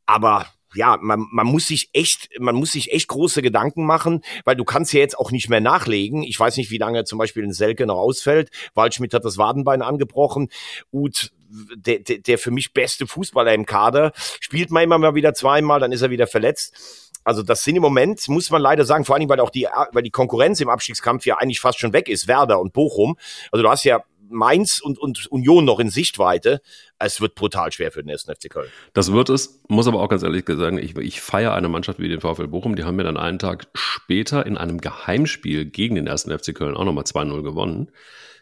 [0.06, 4.56] Aber ja, man, man muss sich echt, man muss sich echt große Gedanken machen, weil
[4.56, 6.24] du kannst ja jetzt auch nicht mehr nachlegen.
[6.24, 8.50] Ich weiß nicht, wie lange zum Beispiel ein Selke noch ausfällt.
[8.74, 10.50] Waldschmidt hat das Wadenbein angebrochen.
[10.92, 11.32] Uth,
[11.76, 15.80] der, der, der für mich beste Fußballer im Kader, spielt man immer mal wieder zweimal,
[15.80, 17.10] dann ist er wieder verletzt.
[17.24, 19.68] Also das sind im Moment, muss man leider sagen, vor allen Dingen, weil auch die,
[19.92, 23.18] weil die Konkurrenz im Abstiegskampf ja eigentlich fast schon weg ist, Werder und Bochum.
[23.52, 26.62] Also du hast ja Mainz und, und Union noch in Sichtweite.
[27.00, 28.70] Es wird brutal schwer für den ersten FC Köln.
[28.94, 32.10] Das wird es, muss aber auch ganz ehrlich sagen, ich, ich feiere eine Mannschaft wie
[32.10, 32.76] den VfL Bochum.
[32.76, 36.76] Die haben mir dann einen Tag später in einem Geheimspiel gegen den ersten FC Köln
[36.76, 37.92] auch nochmal 2-0 gewonnen.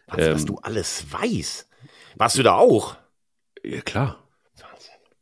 [0.06, 1.68] Was, ähm, was du alles weißt.
[2.16, 2.96] Warst du da auch?
[3.62, 4.16] Ja, klar.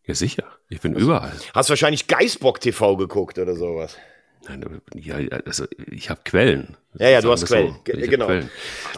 [0.08, 0.44] Ja, sicher.
[0.70, 1.34] Ich bin überall.
[1.54, 3.98] Hast wahrscheinlich Geisbock TV geguckt oder sowas.
[4.48, 6.76] Nein, ja, also ich habe Quellen.
[6.98, 7.76] Ja, ja, du hast Quellen.
[7.86, 7.92] So.
[7.92, 8.26] Genau.
[8.26, 8.50] Quellen.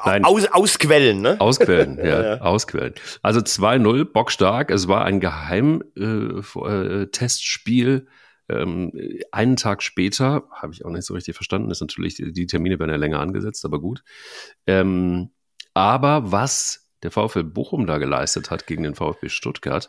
[0.04, 1.40] Nein, aus, aus Quellen, ne?
[1.40, 2.40] Aus Quellen, ja, ja.
[2.40, 2.94] aus Quellen.
[3.22, 4.70] Also 2-0, bockstark.
[4.70, 7.88] Es war ein Geheim-Testspiel.
[7.88, 8.06] Äh, äh
[8.50, 8.92] ähm,
[9.30, 12.90] einen Tag später, habe ich auch nicht so richtig verstanden, ist natürlich, die Termine werden
[12.90, 14.02] ja länger angesetzt, aber gut.
[14.66, 15.30] Ähm,
[15.72, 19.88] aber was der VfL Bochum da geleistet hat gegen den VfB Stuttgart,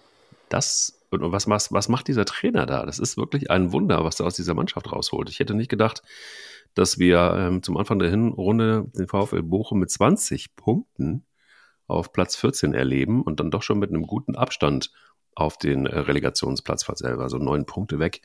[0.50, 2.86] das und was, was, was macht dieser Trainer da?
[2.86, 5.30] Das ist wirklich ein Wunder, was er aus dieser Mannschaft rausholt.
[5.30, 6.02] Ich hätte nicht gedacht,
[6.74, 11.26] dass wir ähm, zum Anfang der Hinrunde den VfL Bochum mit 20 Punkten
[11.88, 14.91] auf Platz 14 erleben und dann doch schon mit einem guten Abstand
[15.36, 18.22] auf den äh, Relegationsplatz selber, also neun Punkte weg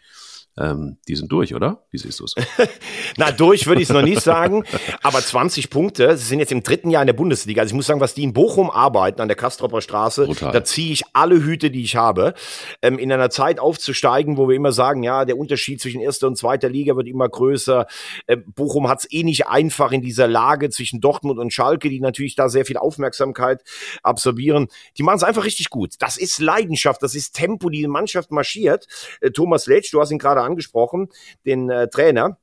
[0.59, 1.85] ähm, die sind durch, oder?
[1.91, 2.35] Wie siehst du es?
[3.17, 4.65] Na, durch würde ich es noch nicht sagen,
[5.03, 7.61] aber 20 Punkte, sie sind jetzt im dritten Jahr in der Bundesliga.
[7.61, 10.53] Also ich muss sagen, was die in Bochum arbeiten, an der Kastropper Straße, Brutal.
[10.53, 12.35] da ziehe ich alle Hüte, die ich habe.
[12.81, 16.39] Ähm, in einer Zeit aufzusteigen, wo wir immer sagen, ja, der Unterschied zwischen erster und
[16.39, 17.87] zweiter Liga wird immer größer.
[18.27, 22.01] Äh, Bochum hat es eh nicht einfach in dieser Lage zwischen Dortmund und Schalke, die
[22.01, 23.63] natürlich da sehr viel Aufmerksamkeit
[24.03, 24.69] absorbieren.
[24.97, 25.95] Die machen es einfach richtig gut.
[25.99, 28.87] Das ist Leidenschaft, das ist Tempo, die Mannschaft marschiert.
[29.21, 31.09] Äh, Thomas Letsch, du hast ihn gerade angesprochen,
[31.45, 32.39] den äh, Trainer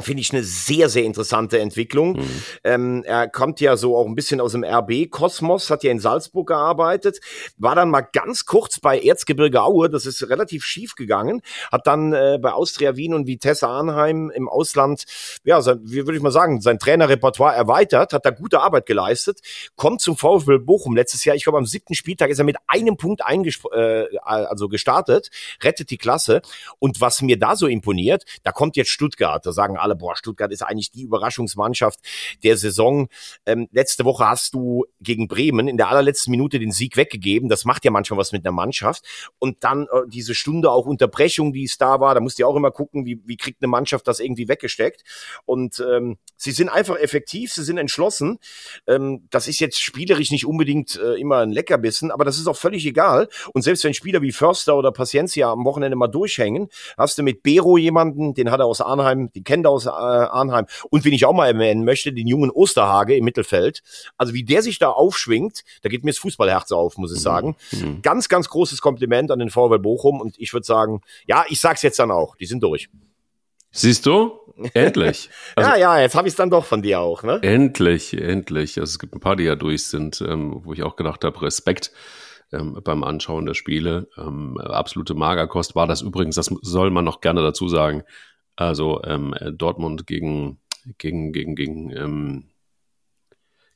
[0.00, 2.18] finde ich eine sehr, sehr interessante Entwicklung.
[2.18, 2.42] Mhm.
[2.64, 6.48] Ähm, er kommt ja so auch ein bisschen aus dem RB-Kosmos, hat ja in Salzburg
[6.48, 7.20] gearbeitet,
[7.56, 11.40] war dann mal ganz kurz bei Erzgebirge Aue, das ist relativ schief gegangen,
[11.72, 15.04] hat dann äh, bei Austria Wien und Vitesse Arnheim im Ausland,
[15.44, 19.40] ja, sein, wie würde ich mal sagen, sein Trainerrepertoire erweitert, hat da gute Arbeit geleistet,
[19.76, 22.96] kommt zum VfL Bochum letztes Jahr, ich glaube am siebten Spieltag ist er mit einem
[22.96, 25.30] Punkt äh, also gestartet,
[25.62, 26.42] rettet die Klasse
[26.78, 30.50] und was mir da so imponiert, da kommt jetzt Stuttgart, da sagen alle, boah, Stuttgart
[30.52, 32.00] ist eigentlich die Überraschungsmannschaft
[32.42, 33.08] der Saison.
[33.46, 37.48] Ähm, letzte Woche hast du gegen Bremen in der allerletzten Minute den Sieg weggegeben.
[37.48, 39.04] Das macht ja manchmal was mit einer Mannschaft.
[39.38, 42.46] Und dann äh, diese Stunde auch Unterbrechung, die es da war, da musst du ja
[42.48, 45.04] auch immer gucken, wie, wie kriegt eine Mannschaft das irgendwie weggesteckt.
[45.44, 48.38] Und ähm, sie sind einfach effektiv, sie sind entschlossen.
[48.88, 52.56] Ähm, das ist jetzt spielerisch nicht unbedingt äh, immer ein Leckerbissen, aber das ist auch
[52.56, 53.28] völlig egal.
[53.52, 56.68] Und selbst wenn Spieler wie Förster oder Paciencia am Wochenende mal durchhängen,
[56.98, 59.90] hast du mit Bero jemanden, den hat er aus Arnheim, die kennt er aus äh,
[59.90, 60.66] Arnheim.
[60.90, 63.82] Und wen ich auch mal erwähnen möchte, den jungen Osterhage im Mittelfeld.
[64.16, 67.22] Also wie der sich da aufschwingt, da geht mir das Fußballherz auf, muss ich mhm.
[67.22, 67.56] sagen.
[67.72, 68.02] Mhm.
[68.02, 70.20] Ganz, ganz großes Kompliment an den VW Bochum.
[70.20, 72.88] Und ich würde sagen, ja, ich sag's jetzt dann auch, die sind durch.
[73.70, 74.32] Siehst du?
[74.72, 75.28] Endlich.
[75.54, 77.38] Also, ja, ja, jetzt habe ich es dann doch von dir auch, ne?
[77.42, 78.78] Endlich, endlich.
[78.78, 81.42] Also es gibt ein paar, die ja durch sind, ähm, wo ich auch gedacht habe,
[81.42, 81.92] Respekt
[82.52, 84.08] ähm, beim Anschauen der Spiele.
[84.16, 88.02] Ähm, absolute Magerkost war das übrigens, das soll man noch gerne dazu sagen.
[88.56, 90.58] Also ähm, Dortmund gegen,
[90.98, 92.44] gegen, gegen, gegen, ähm,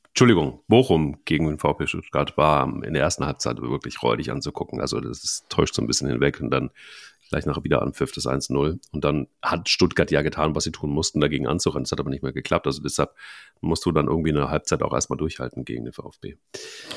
[0.08, 4.80] Entschuldigung, Bochum gegen den VfB Stuttgart war in der ersten Halbzeit wirklich räudig anzugucken.
[4.80, 6.70] Also das täuscht so ein bisschen hinweg und dann
[7.30, 8.78] gleich nachher wieder an Pfiff das 1-0.
[8.92, 11.84] Und dann hat Stuttgart ja getan, was sie tun mussten, dagegen anzurennen.
[11.84, 12.66] Das hat aber nicht mehr geklappt.
[12.66, 13.14] Also deshalb
[13.60, 16.36] musst du dann irgendwie eine Halbzeit auch erstmal durchhalten gegen den VfB.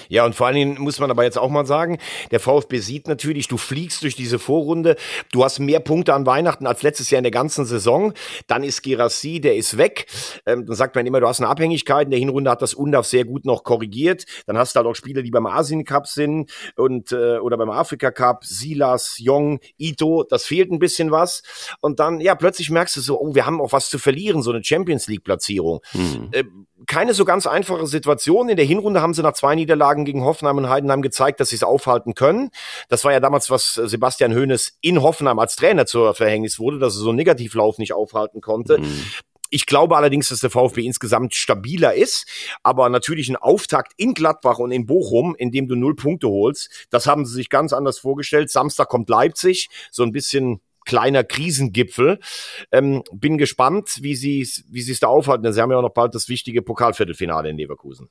[0.10, 2.00] Ja, und vor allen Dingen muss man aber jetzt auch mal sagen,
[2.32, 4.96] der VfB sieht natürlich, du fliegst durch diese Vorrunde,
[5.32, 8.14] du hast mehr Punkte an Weihnachten als letztes Jahr in der ganzen Saison.
[8.48, 10.08] Dann ist Gerassi, der ist weg.
[10.46, 12.06] Ähm, dann sagt man immer, du hast eine Abhängigkeit.
[12.06, 14.26] In der Hinrunde hat das Undaf sehr gut noch korrigiert.
[14.48, 17.70] Dann hast du halt auch Spieler, die beim Asien Cup sind und äh, oder beim
[17.70, 21.44] Afrika Cup, Silas, Jong, Ito, das fehlt ein bisschen was.
[21.82, 24.52] Und dann, ja, plötzlich merkst du so, oh, wir haben auch was zu verlieren, so
[24.52, 25.82] eine Champions League-Platzierung.
[25.94, 26.30] Mhm.
[26.32, 26.44] Äh,
[26.88, 28.50] keine so ganz einfache Situation.
[28.50, 31.56] In der Hinrunde haben sie nach zwei Niederlagen gegen Hoffenheim und Heidenheim gezeigt, dass sie
[31.56, 32.50] es aufhalten können.
[32.90, 36.96] Das war ja damals, was Sebastian Hoeneß in Hoffenheim als Trainer zur Verhängnis wurde, dass
[36.96, 38.80] er so einen Negativlauf nicht aufhalten konnte.
[38.80, 39.04] Mhm.
[39.54, 42.26] Ich glaube allerdings, dass der VfB insgesamt stabiler ist.
[42.64, 46.88] Aber natürlich ein Auftakt in Gladbach und in Bochum, in dem du null Punkte holst,
[46.90, 48.50] das haben sie sich ganz anders vorgestellt.
[48.50, 52.20] Samstag kommt Leipzig, so ein bisschen kleiner Krisengipfel.
[52.72, 55.54] Ähm, bin gespannt, wie sie wie sie es da aufhalten.
[55.54, 58.10] Sie haben ja auch noch bald das wichtige Pokalviertelfinale in Leverkusen.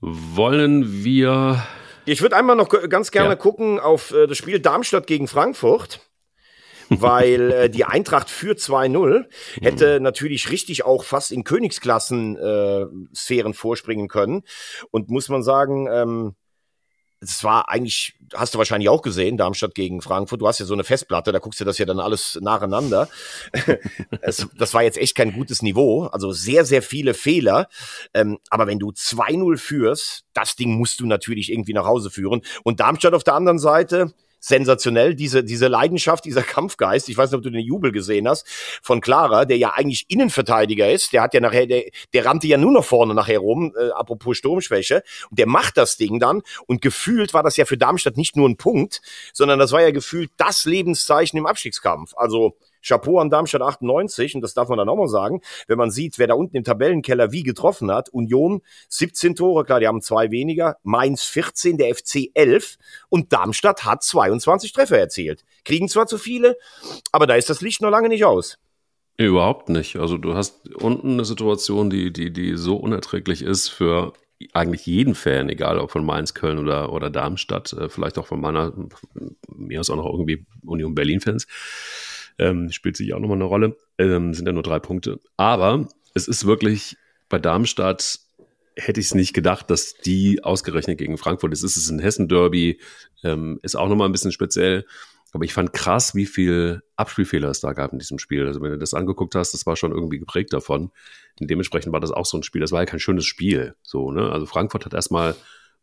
[0.00, 1.66] Wollen wir
[2.06, 3.36] ich würde einmal noch ganz gerne ja.
[3.36, 6.00] gucken auf äh, das Spiel Darmstadt gegen Frankfurt
[6.88, 9.24] weil äh, die Eintracht für 2-0
[9.60, 14.42] hätte natürlich richtig auch fast in Königsklassen äh, Sphären vorspringen können.
[14.90, 16.34] Und muss man sagen, ähm,
[17.24, 20.40] es war eigentlich, hast du wahrscheinlich auch gesehen, Darmstadt gegen Frankfurt.
[20.40, 23.08] Du hast ja so eine Festplatte, da guckst du das ja dann alles nacheinander.
[24.20, 26.04] es, das war jetzt echt kein gutes Niveau.
[26.06, 27.68] Also sehr, sehr viele Fehler.
[28.12, 32.42] Ähm, aber wenn du 2-0 führst, das Ding musst du natürlich irgendwie nach Hause führen.
[32.62, 34.12] Und Darmstadt auf der anderen Seite,
[34.44, 37.08] sensationell, diese, diese Leidenschaft, dieser Kampfgeist.
[37.08, 38.46] Ich weiß nicht, ob du den Jubel gesehen hast
[38.82, 41.14] von Clara, der ja eigentlich Innenverteidiger ist.
[41.14, 44.36] Der hat ja nachher, der, der rannte ja nur noch vorne nachher rum, äh, apropos
[44.36, 45.02] Sturmschwäche.
[45.30, 46.42] Und der macht das Ding dann.
[46.66, 49.00] Und gefühlt war das ja für Darmstadt nicht nur ein Punkt,
[49.32, 52.12] sondern das war ja gefühlt das Lebenszeichen im Abstiegskampf.
[52.14, 55.90] Also, Chapeau an Darmstadt 98, und das darf man dann auch mal sagen, wenn man
[55.90, 58.08] sieht, wer da unten im Tabellenkeller wie getroffen hat.
[58.10, 62.76] Union 17 Tore, klar, die haben zwei weniger, Mainz 14, der FC 11
[63.08, 65.44] und Darmstadt hat 22 Treffer erzielt.
[65.64, 66.56] Kriegen zwar zu viele,
[67.12, 68.58] aber da ist das Licht noch lange nicht aus.
[69.16, 69.96] Überhaupt nicht.
[69.96, 74.12] Also du hast unten eine Situation, die, die, die so unerträglich ist für
[74.52, 78.40] eigentlich jeden Fan, egal ob von Mainz, Köln oder, oder Darmstadt, äh, vielleicht auch von
[78.40, 78.72] meiner,
[79.48, 81.46] mir aus auch noch irgendwie Union Berlin-Fans
[82.38, 83.76] ähm, spielt sich auch nochmal eine Rolle.
[83.98, 85.20] Ähm, sind ja nur drei Punkte.
[85.36, 86.96] Aber es ist wirklich
[87.28, 88.20] bei Darmstadt
[88.76, 91.62] hätte ich es nicht gedacht, dass die ausgerechnet gegen Frankfurt ist.
[91.62, 92.80] Es ist ein Hessen-Derby,
[93.22, 94.84] ähm, ist auch nochmal ein bisschen speziell.
[95.32, 98.46] Aber ich fand krass, wie viel Abspielfehler es da gab in diesem Spiel.
[98.46, 100.92] Also wenn du das angeguckt hast, das war schon irgendwie geprägt davon.
[101.40, 102.60] Und dementsprechend war das auch so ein Spiel.
[102.60, 103.74] Das war ja kein schönes Spiel.
[103.82, 104.30] So, ne?
[104.30, 105.34] Also Frankfurt hat erstmal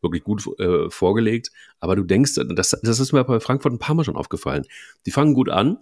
[0.02, 1.52] wirklich gut äh, vorgelegt.
[1.82, 4.66] Aber du denkst, das, das ist mir bei Frankfurt ein paar Mal schon aufgefallen.
[5.06, 5.78] Die fangen gut an.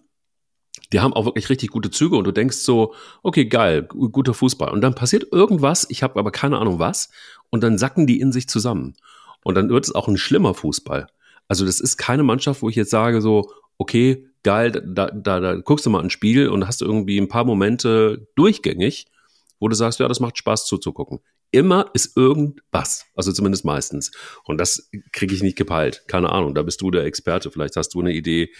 [0.92, 4.72] Die haben auch wirklich richtig gute Züge und du denkst so, okay, geil, guter Fußball.
[4.72, 7.10] Und dann passiert irgendwas, ich habe aber keine Ahnung was,
[7.50, 8.96] und dann sacken die in sich zusammen.
[9.44, 11.08] Und dann wird es auch ein schlimmer Fußball.
[11.48, 15.56] Also das ist keine Mannschaft, wo ich jetzt sage so, okay, geil, da, da, da
[15.56, 19.08] guckst du mal ein Spiel und hast irgendwie ein paar Momente durchgängig,
[19.60, 21.20] wo du sagst, ja, das macht Spaß zuzugucken.
[21.52, 24.12] Immer ist irgendwas, also zumindest meistens.
[24.44, 26.04] Und das kriege ich nicht gepeilt.
[26.08, 27.50] Keine Ahnung, da bist du der Experte.
[27.50, 28.52] Vielleicht hast du eine Idee,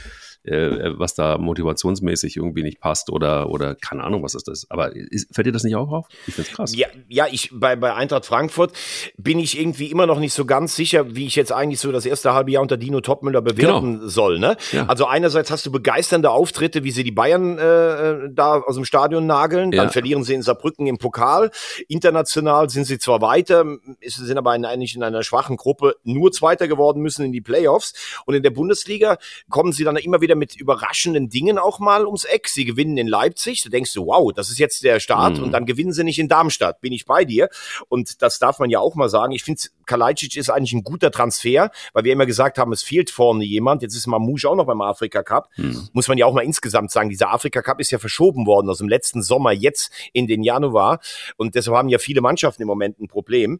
[0.44, 4.66] äh, was da motivationsmäßig irgendwie nicht passt oder, oder keine Ahnung, was ist das.
[4.70, 6.08] Aber ist, fällt dir das nicht auch auf?
[6.28, 6.76] Ich finde es krass.
[6.76, 8.74] Ja, ja ich, bei, bei Eintracht Frankfurt
[9.18, 12.06] bin ich irgendwie immer noch nicht so ganz sicher, wie ich jetzt eigentlich so das
[12.06, 14.08] erste halbe Jahr unter Dino Topmüller bewerten genau.
[14.08, 14.40] soll.
[14.40, 14.56] Ne?
[14.72, 14.86] Ja.
[14.88, 19.26] Also einerseits hast du begeisternde Auftritte, wie sie die Bayern äh, da aus dem Stadion
[19.26, 19.84] nageln, ja.
[19.84, 21.52] dann verlieren sie in Saarbrücken im Pokal.
[21.88, 23.66] International sind sie zwar weiter,
[24.02, 27.94] sind aber in, eigentlich in einer schwachen Gruppe nur Zweiter geworden, müssen in die Playoffs.
[28.26, 29.18] Und in der Bundesliga
[29.50, 32.48] kommen sie dann immer wieder wieder mit überraschenden Dingen auch mal ums Eck.
[32.50, 33.64] Sie gewinnen in Leipzig.
[33.64, 35.38] Du denkst so, wow, das ist jetzt der Start.
[35.38, 35.46] Mhm.
[35.46, 36.82] Und dann gewinnen sie nicht in Darmstadt.
[36.82, 37.50] Bin ich bei dir.
[37.88, 39.32] Und das darf man ja auch mal sagen.
[39.32, 43.10] Ich finde, Kalajdzic ist eigentlich ein guter Transfer, weil wir immer gesagt haben, es fehlt
[43.10, 43.82] vorne jemand.
[43.82, 45.50] Jetzt ist Mamouche auch noch beim Afrika Cup.
[45.58, 45.90] Mhm.
[45.94, 48.78] Muss man ja auch mal insgesamt sagen, dieser Afrika Cup ist ja verschoben worden aus
[48.78, 51.00] dem letzten Sommer jetzt in den Januar.
[51.38, 53.60] Und deshalb haben ja viele Mannschaften im Moment ein Problem.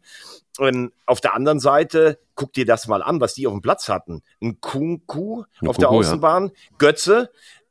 [0.58, 3.90] Und auf der anderen Seite, guck dir das mal an, was die auf dem Platz
[3.90, 4.22] hatten.
[4.40, 6.52] Ein Kunku auf der Außenbahn, ja.
[6.78, 7.30] Götze,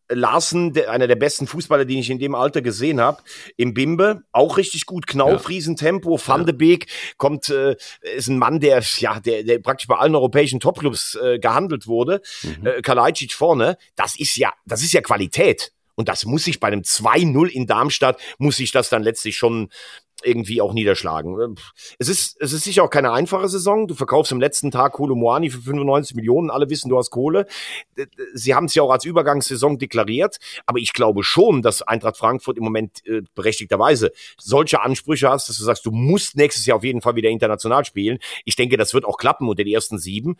[0.09, 3.23] Larsen, der, einer der besten Fußballer, den ich in dem Alter gesehen habe,
[3.57, 5.47] im Bimbe, auch richtig gut, Knauf, ja.
[5.47, 6.85] Riesentempo, Van de Beek
[7.17, 7.77] kommt, äh,
[8.15, 12.21] ist ein Mann, der, ja, der, der praktisch bei allen europäischen Topclubs äh, gehandelt wurde,
[12.43, 12.67] mhm.
[12.67, 15.71] äh, Kalajdzic vorne, das ist ja, das ist ja Qualität.
[15.99, 19.67] Und das muss sich bei einem 2-0 in Darmstadt, muss sich das dann letztlich schon
[20.23, 21.57] irgendwie auch niederschlagen.
[21.97, 23.85] Es ist, es ist sicher auch keine einfache Saison.
[23.85, 26.51] Du verkaufst am letzten Tag Kolo Moani für 95 Millionen.
[26.51, 27.47] Alle wissen, du hast Kohle.
[28.33, 30.37] Sie haben es ja auch als Übergangssaison deklariert.
[30.65, 35.57] Aber ich glaube schon, dass Eintracht Frankfurt im Moment äh, berechtigterweise solche Ansprüche hast, dass
[35.57, 38.19] du sagst, du musst nächstes Jahr auf jeden Fall wieder international spielen.
[38.45, 40.37] Ich denke, das wird auch klappen unter den ersten sieben.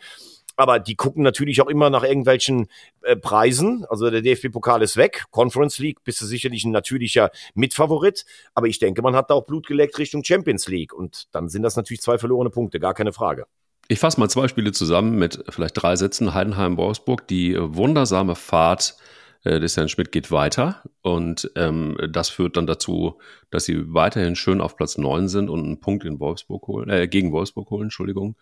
[0.60, 2.66] Aber die gucken natürlich auch immer nach irgendwelchen
[3.00, 3.86] äh, Preisen.
[3.88, 5.24] Also der DFB-Pokal ist weg.
[5.30, 8.26] Conference League bist du sicherlich ein natürlicher Mitfavorit.
[8.52, 10.92] Aber ich denke, man hat da auch Blut geleckt Richtung Champions League.
[10.92, 13.46] Und dann sind das natürlich zwei verlorene Punkte, gar keine Frage.
[13.88, 16.34] Ich fasse mal zwei Spiele zusammen mit vielleicht drei Sätzen.
[16.34, 17.26] Heidenheim, Wolfsburg.
[17.26, 18.96] Die wundersame Fahrt
[19.44, 20.82] äh, des Herrn Schmidt geht weiter.
[21.00, 23.18] Und ähm, das führt dann dazu,
[23.50, 27.08] dass sie weiterhin schön auf Platz neun sind und einen Punkt in Wolfsburg holen, äh,
[27.08, 28.36] gegen Wolfsburg holen, Entschuldigung.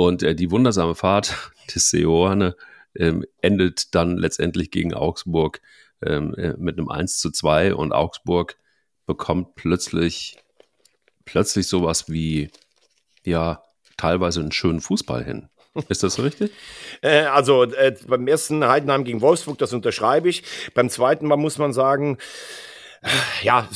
[0.00, 2.56] Und äh, die wundersame Fahrt des Seoane
[2.96, 5.60] ähm, endet dann letztendlich gegen Augsburg
[6.02, 8.56] ähm, äh, mit einem 1 zu 2 und Augsburg
[9.04, 10.38] bekommt plötzlich,
[11.26, 12.50] plötzlich sowas wie,
[13.26, 13.62] ja,
[13.98, 15.50] teilweise einen schönen Fußball hin.
[15.90, 16.50] Ist das richtig?
[17.02, 20.44] äh, also äh, beim ersten Heidenheim gegen Wolfsburg, das unterschreibe ich.
[20.72, 22.16] Beim zweiten Mal muss man sagen,
[23.42, 23.68] ja,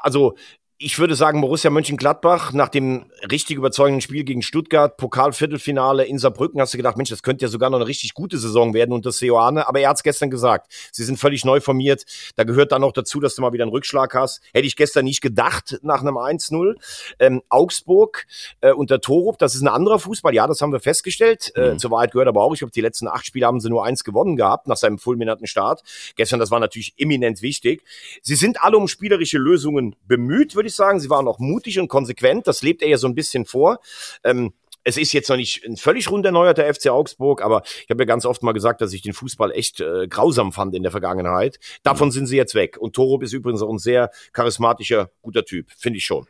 [0.00, 0.36] also
[0.84, 6.60] ich würde sagen, Borussia Mönchengladbach nach dem richtig überzeugenden Spiel gegen Stuttgart, Pokalviertelfinale in Saarbrücken,
[6.60, 9.10] hast du gedacht, Mensch, das könnte ja sogar noch eine richtig gute Saison werden unter
[9.10, 9.66] Seoane.
[9.66, 10.70] Aber er hat es gestern gesagt.
[10.92, 12.04] Sie sind völlig neu formiert.
[12.36, 14.42] Da gehört dann noch dazu, dass du mal wieder einen Rückschlag hast.
[14.52, 16.74] Hätte ich gestern nicht gedacht nach einem 1-0.
[17.18, 18.26] Ähm, Augsburg
[18.60, 20.34] äh, unter Torup, das ist ein anderer Fußball.
[20.34, 21.50] Ja, das haben wir festgestellt.
[21.56, 21.66] Äh, mhm.
[21.72, 23.86] Äh, zur Wahrheit gehört aber auch, ich glaube, die letzten acht Spiele haben sie nur
[23.86, 25.80] eins gewonnen gehabt nach seinem fulminanten Start.
[26.14, 27.82] Gestern, das war natürlich eminent wichtig.
[28.20, 31.00] Sie sind alle um spielerische Lösungen bemüht, würde ich sagen.
[31.00, 32.46] Sie waren auch mutig und konsequent.
[32.46, 33.78] Das lebt er ja so ein bisschen vor.
[34.22, 34.52] Ähm,
[34.84, 38.06] es ist jetzt noch nicht ein völlig rund erneuerter FC Augsburg, aber ich habe ja
[38.06, 41.58] ganz oft mal gesagt, dass ich den Fußball echt äh, grausam fand in der Vergangenheit.
[41.82, 42.12] Davon mhm.
[42.12, 42.76] sind sie jetzt weg.
[42.78, 46.26] Und Torup ist übrigens auch ein sehr charismatischer, guter Typ, finde ich schon.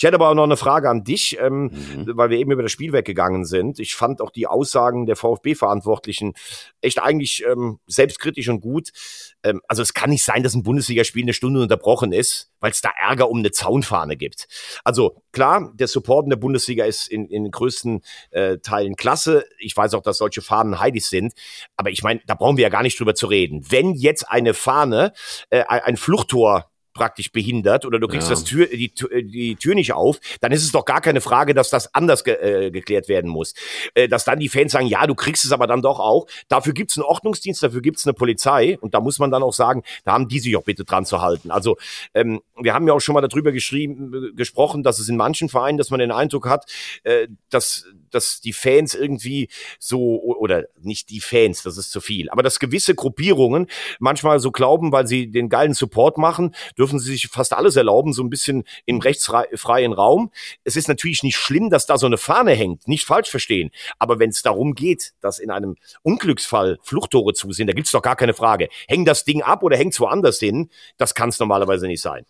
[0.00, 2.12] Ich hätte aber auch noch eine Frage an dich, ähm, mhm.
[2.14, 3.78] weil wir eben über das Spiel weggegangen sind.
[3.78, 6.32] Ich fand auch die Aussagen der VfB-Verantwortlichen
[6.80, 8.92] echt eigentlich ähm, selbstkritisch und gut.
[9.42, 12.80] Ähm, also es kann nicht sein, dass ein Bundesligaspiel eine Stunde unterbrochen ist, weil es
[12.80, 14.48] da Ärger um eine Zaunfahne gibt.
[14.84, 19.44] Also klar, der Support in der Bundesliga ist in, in den größten äh, Teilen klasse.
[19.58, 21.34] Ich weiß auch, dass solche Fahnen heilig sind.
[21.76, 23.66] Aber ich meine, da brauchen wir ja gar nicht drüber zu reden.
[23.68, 25.12] Wenn jetzt eine Fahne,
[25.50, 28.34] äh, ein Fluchttor praktisch behindert oder du kriegst ja.
[28.34, 28.92] das Tür, die,
[29.24, 32.34] die Tür nicht auf, dann ist es doch gar keine Frage, dass das anders ge,
[32.34, 33.54] äh, geklärt werden muss.
[33.94, 36.26] Äh, dass dann die Fans sagen, ja, du kriegst es aber dann doch auch.
[36.48, 39.82] Dafür gibt's einen Ordnungsdienst, dafür gibt's eine Polizei und da muss man dann auch sagen,
[40.04, 41.50] da haben die sich auch bitte dran zu halten.
[41.50, 41.76] Also
[42.14, 45.78] ähm, wir haben ja auch schon mal darüber geschrieben, gesprochen, dass es in manchen Vereinen,
[45.78, 46.66] dass man den Eindruck hat,
[47.04, 52.30] äh, dass, dass die Fans irgendwie so, oder nicht die Fans, das ist zu viel,
[52.30, 53.66] aber dass gewisse Gruppierungen
[53.98, 58.12] manchmal so glauben, weil sie den geilen Support machen, dürfen sie sich fast alles erlauben,
[58.12, 60.32] so ein bisschen im rechtsfreien Raum.
[60.64, 63.70] Es ist natürlich nicht schlimm, dass da so eine Fahne hängt, nicht falsch verstehen.
[63.98, 68.02] Aber wenn es darum geht, dass in einem Unglücksfall Fluchttore zu sind, da gibt's doch
[68.02, 68.68] gar keine Frage.
[68.88, 70.70] Hängt das Ding ab oder hängt's woanders hin?
[70.96, 72.24] Das kann es normalerweise nicht sein.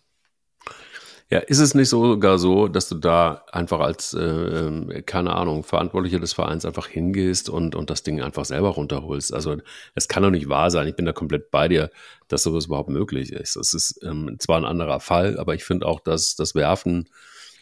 [1.31, 5.63] Ja, ist es nicht sogar so, dass du da einfach als, äh, ähm, keine Ahnung,
[5.63, 9.33] Verantwortlicher des Vereins einfach hingehst und, und das Ding einfach selber runterholst?
[9.33, 9.55] Also
[9.95, 10.89] es kann doch nicht wahr sein.
[10.89, 11.89] Ich bin da komplett bei dir,
[12.27, 13.55] dass sowas überhaupt möglich ist.
[13.55, 17.07] Es ist ähm, zwar ein anderer Fall, aber ich finde auch, dass das Werfen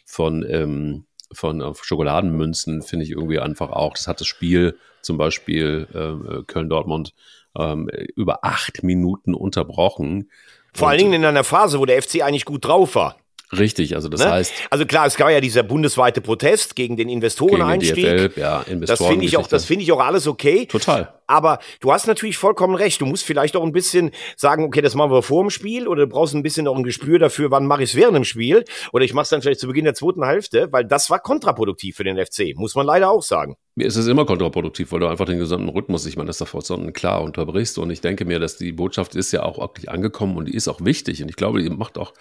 [0.03, 5.19] von, ähm, von äh, Schokoladenmünzen finde ich irgendwie einfach auch, das hat das Spiel zum
[5.19, 7.13] Beispiel äh, Köln-Dortmund
[7.55, 10.31] ähm, über acht Minuten unterbrochen.
[10.73, 13.15] Vor allen Dingen in einer Phase, wo der FC eigentlich gut drauf war.
[13.57, 14.31] Richtig, also das ne?
[14.31, 14.53] heißt.
[14.69, 17.95] Also klar, es gab ja dieser bundesweite Protest gegen den Investoreneinstieg.
[17.95, 20.65] Gegen den DFL, ja, Investoren das finde ich auch, das finde ich auch alles okay.
[20.65, 21.18] Total.
[21.29, 22.99] Aber du hast natürlich vollkommen recht.
[23.01, 26.07] Du musst vielleicht auch ein bisschen sagen, okay, das machen wir vor dem Spiel oder
[26.07, 28.65] du brauchst ein bisschen auch ein Gespür dafür, wann mache ich es während dem Spiel
[28.93, 31.95] oder ich mache es dann vielleicht zu Beginn der zweiten Hälfte, weil das war kontraproduktiv
[31.95, 33.57] für den FC, muss man leider auch sagen.
[33.75, 36.63] Mir ist es immer kontraproduktiv, weil du einfach den gesamten Rhythmus, ich meine, das davor
[36.93, 40.45] klar unterbrichst und ich denke mir, dass die Botschaft ist ja auch wirklich angekommen und
[40.45, 42.13] die ist auch wichtig und ich glaube, die macht auch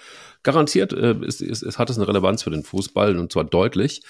[0.42, 4.02] garantiert, äh, ist, ist, ist, hat es eine Relevanz für den Fußball und zwar deutlich.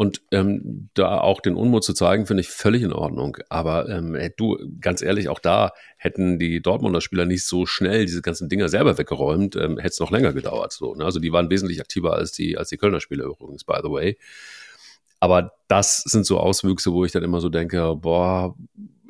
[0.00, 3.36] Und ähm, da auch den Unmut zu zeigen, finde ich völlig in Ordnung.
[3.50, 8.22] Aber ähm, du, ganz ehrlich, auch da hätten die Dortmunder Spieler nicht so schnell diese
[8.22, 10.72] ganzen Dinger selber weggeräumt, ähm, hätte es noch länger gedauert.
[10.72, 11.04] So, ne?
[11.04, 14.16] Also die waren wesentlich aktiver als die, als die Kölner Spieler übrigens, by the way.
[15.18, 18.56] Aber das sind so Auswüchse, wo ich dann immer so denke, boah,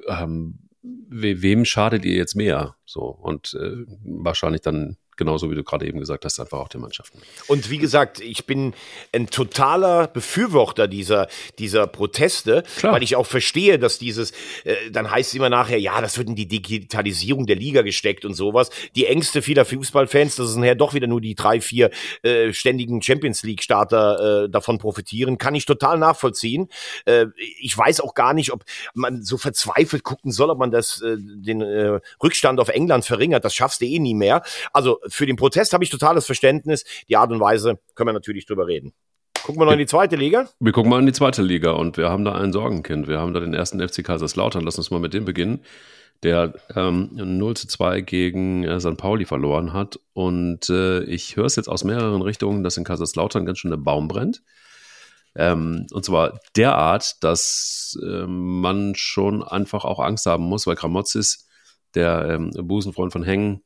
[0.08, 2.74] ähm, we wem schadet ihr jetzt mehr?
[2.84, 6.80] So, und äh, wahrscheinlich dann genauso wie du gerade eben gesagt hast, einfach auch den
[6.80, 7.20] Mannschaften.
[7.46, 8.72] Und wie gesagt, ich bin
[9.12, 12.94] ein totaler Befürworter dieser, dieser Proteste, Klar.
[12.94, 14.30] weil ich auch verstehe, dass dieses,
[14.64, 18.24] äh, dann heißt es immer nachher, ja, das wird in die Digitalisierung der Liga gesteckt
[18.24, 18.70] und sowas.
[18.94, 21.90] Die Ängste vieler Fußballfans, dass es nachher doch wieder nur die drei, vier
[22.22, 26.68] äh, ständigen Champions League-Starter äh, davon profitieren, kann ich total nachvollziehen.
[27.04, 27.26] Äh,
[27.60, 28.64] ich weiß auch gar nicht, ob
[28.94, 33.44] man so verzweifelt gucken soll, ob man das, äh, den äh, Rückstand auf England verringert.
[33.44, 34.42] Das schaffst du eh nie mehr.
[34.72, 36.84] Also für den Protest habe ich totales Verständnis.
[37.08, 38.92] Die Art und Weise können wir natürlich drüber reden.
[39.42, 40.48] Gucken wir noch in die zweite Liga?
[40.60, 43.08] Wir gucken mal in die zweite Liga und wir haben da ein Sorgenkind.
[43.08, 44.62] Wir haben da den ersten FC Kaiserslautern.
[44.62, 45.64] Lass uns mal mit dem beginnen,
[46.22, 48.96] der ähm, 0 zu 2 gegen äh, St.
[48.96, 49.98] Pauli verloren hat.
[50.12, 53.78] Und äh, ich höre es jetzt aus mehreren Richtungen, dass in Kaiserslautern ganz schön der
[53.78, 54.42] Baum brennt.
[55.34, 61.48] Ähm, und zwar derart, dass äh, man schon einfach auch Angst haben muss, weil Gramozis,
[61.94, 63.62] der ähm, Busenfreund von Hengen,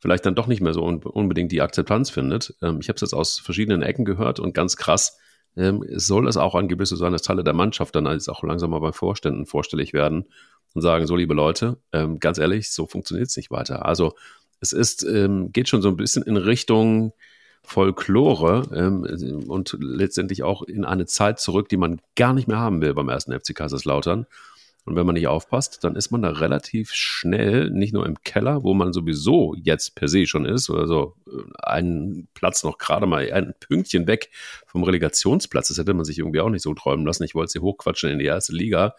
[0.00, 2.54] vielleicht dann doch nicht mehr so unbedingt die Akzeptanz findet.
[2.62, 5.18] Ähm, ich habe es jetzt aus verschiedenen Ecken gehört und ganz krass,
[5.56, 8.70] ähm, soll es auch angeblich so sein, dass Teile der Mannschaft dann als auch langsam
[8.70, 10.26] mal bei Vorständen vorstellig werden
[10.74, 13.84] und sagen, so liebe Leute, ähm, ganz ehrlich, so funktioniert es nicht weiter.
[13.84, 14.14] Also
[14.60, 17.12] es ist, ähm, geht schon so ein bisschen in Richtung
[17.62, 22.80] Folklore ähm, und letztendlich auch in eine Zeit zurück, die man gar nicht mehr haben
[22.80, 24.26] will beim ersten FC Kaiserslautern.
[24.86, 28.62] Und wenn man nicht aufpasst, dann ist man da relativ schnell nicht nur im Keller,
[28.62, 33.06] wo man sowieso jetzt per se schon ist, oder so äh, einen Platz noch gerade
[33.06, 34.30] mal ein Pünktchen weg
[34.66, 35.68] vom Relegationsplatz.
[35.68, 37.24] Das hätte man sich irgendwie auch nicht so träumen lassen.
[37.24, 38.94] Ich wollte sie hochquatschen in die erste Liga.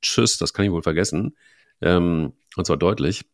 [0.00, 1.36] Tschüss, das kann ich wohl vergessen.
[1.80, 3.24] Ähm, und zwar deutlich.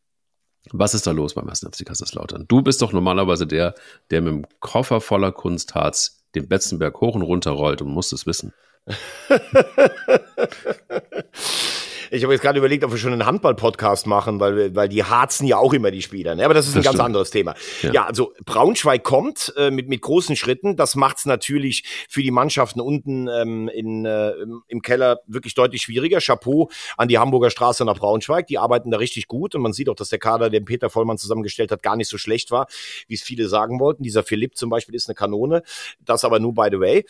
[0.70, 1.66] Was ist da los beim 1.
[1.72, 2.46] FC Kaiserslautern?
[2.46, 3.74] Du bist doch normalerweise der,
[4.10, 8.26] der mit dem Koffer voller Kunstharz den Betzenberg hoch und runter rollt und muss es
[8.26, 8.52] wissen.
[12.14, 15.46] Ich habe jetzt gerade überlegt, ob wir schon einen Handball-Podcast machen, weil, weil die harzen
[15.46, 16.34] ja auch immer die Spieler.
[16.34, 16.44] Ne?
[16.44, 17.06] Aber das ist das ein ganz stimmt.
[17.06, 17.54] anderes Thema.
[17.80, 17.92] Ja.
[17.92, 20.76] ja, also Braunschweig kommt äh, mit, mit großen Schritten.
[20.76, 24.32] Das macht's natürlich für die Mannschaften unten ähm, in, äh,
[24.68, 26.18] im Keller wirklich deutlich schwieriger.
[26.20, 28.46] Chapeau an die Hamburger Straße nach Braunschweig.
[28.46, 29.54] Die arbeiten da richtig gut.
[29.54, 32.18] Und man sieht auch, dass der Kader, den Peter Vollmann zusammengestellt hat, gar nicht so
[32.18, 32.66] schlecht war,
[33.08, 34.02] wie es viele sagen wollten.
[34.02, 35.62] Dieser Philipp zum Beispiel ist eine Kanone.
[35.98, 37.06] Das aber nur by the way.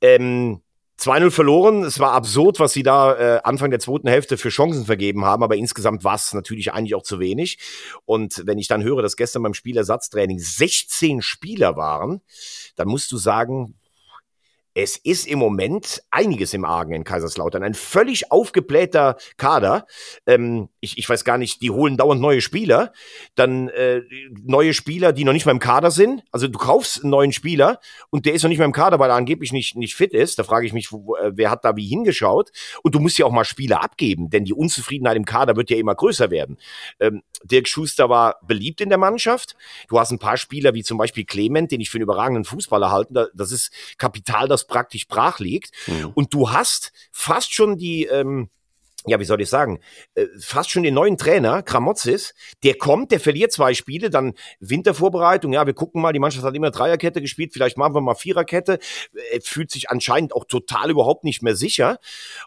[0.00, 0.60] Ähm,
[1.00, 1.82] 2-0 verloren.
[1.82, 5.42] Es war absurd, was sie da äh, Anfang der zweiten Hälfte für Chancen vergeben haben,
[5.42, 7.58] aber insgesamt war es natürlich eigentlich auch zu wenig.
[8.04, 12.20] Und wenn ich dann höre, dass gestern beim Spielersatztraining 16 Spieler waren,
[12.76, 13.79] dann musst du sagen,
[14.74, 17.62] es ist im Moment einiges im Argen in Kaiserslautern.
[17.62, 19.86] Ein völlig aufgeblähter Kader.
[20.26, 22.92] Ähm, ich, ich weiß gar nicht, die holen dauernd neue Spieler.
[23.34, 24.02] Dann äh,
[24.44, 26.22] neue Spieler, die noch nicht mal im Kader sind.
[26.30, 29.10] Also du kaufst einen neuen Spieler und der ist noch nicht mal im Kader, weil
[29.10, 30.38] er angeblich nicht, nicht fit ist.
[30.38, 32.50] Da frage ich mich, wo, äh, wer hat da wie hingeschaut?
[32.82, 35.76] Und du musst ja auch mal Spieler abgeben, denn die Unzufriedenheit im Kader wird ja
[35.78, 36.58] immer größer werden.
[37.00, 39.56] Ähm, Dirk Schuster war beliebt in der Mannschaft.
[39.88, 42.90] Du hast ein paar Spieler wie zum Beispiel Clement, den ich für einen überragenden Fußballer
[42.90, 43.30] halte.
[43.34, 45.72] Das ist Kapital, das praktisch brach liegt.
[45.86, 46.12] Mhm.
[46.14, 48.50] Und du hast fast schon die, ähm,
[49.06, 49.80] ja, wie soll ich sagen,
[50.14, 55.52] äh, fast schon den neuen Trainer, Kramotzis, der kommt, der verliert zwei Spiele, dann Wintervorbereitung,
[55.52, 58.78] ja, wir gucken mal, die Mannschaft hat immer Dreierkette gespielt, vielleicht machen wir mal Viererkette,
[59.32, 61.98] er fühlt sich anscheinend auch total überhaupt nicht mehr sicher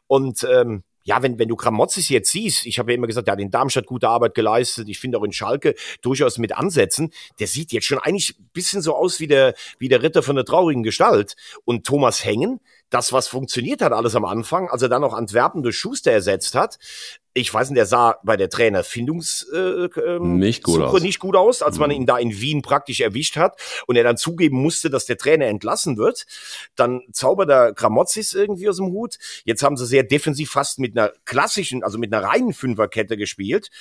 [0.08, 3.34] und ähm, ja, wenn, wenn du Kramotzis jetzt siehst, ich habe ja immer gesagt, der
[3.34, 7.48] hat in Darmstadt gute Arbeit geleistet, ich finde auch in Schalke durchaus mit Ansätzen, der
[7.48, 10.84] sieht jetzt schon eigentlich bisschen so aus wie der, wie der Ritter von der traurigen
[10.84, 11.36] Gestalt.
[11.66, 12.60] Und Thomas Hengen,
[12.94, 16.54] das, was funktioniert hat alles am Anfang, als er dann auch Antwerpen durch Schuster ersetzt
[16.54, 16.78] hat,
[17.36, 21.02] ich weiß nicht, der sah bei der Trainerfindungs äh, ähm, nicht, gut Suche aus.
[21.02, 21.96] nicht gut aus, als man mhm.
[21.96, 25.48] ihn da in Wien praktisch erwischt hat und er dann zugeben musste, dass der Trainer
[25.48, 26.26] entlassen wird.
[26.76, 29.18] Dann zaubert er Gramozis irgendwie aus dem Hut.
[29.46, 33.72] Jetzt haben sie sehr defensiv fast mit einer klassischen, also mit einer reinen Fünferkette gespielt.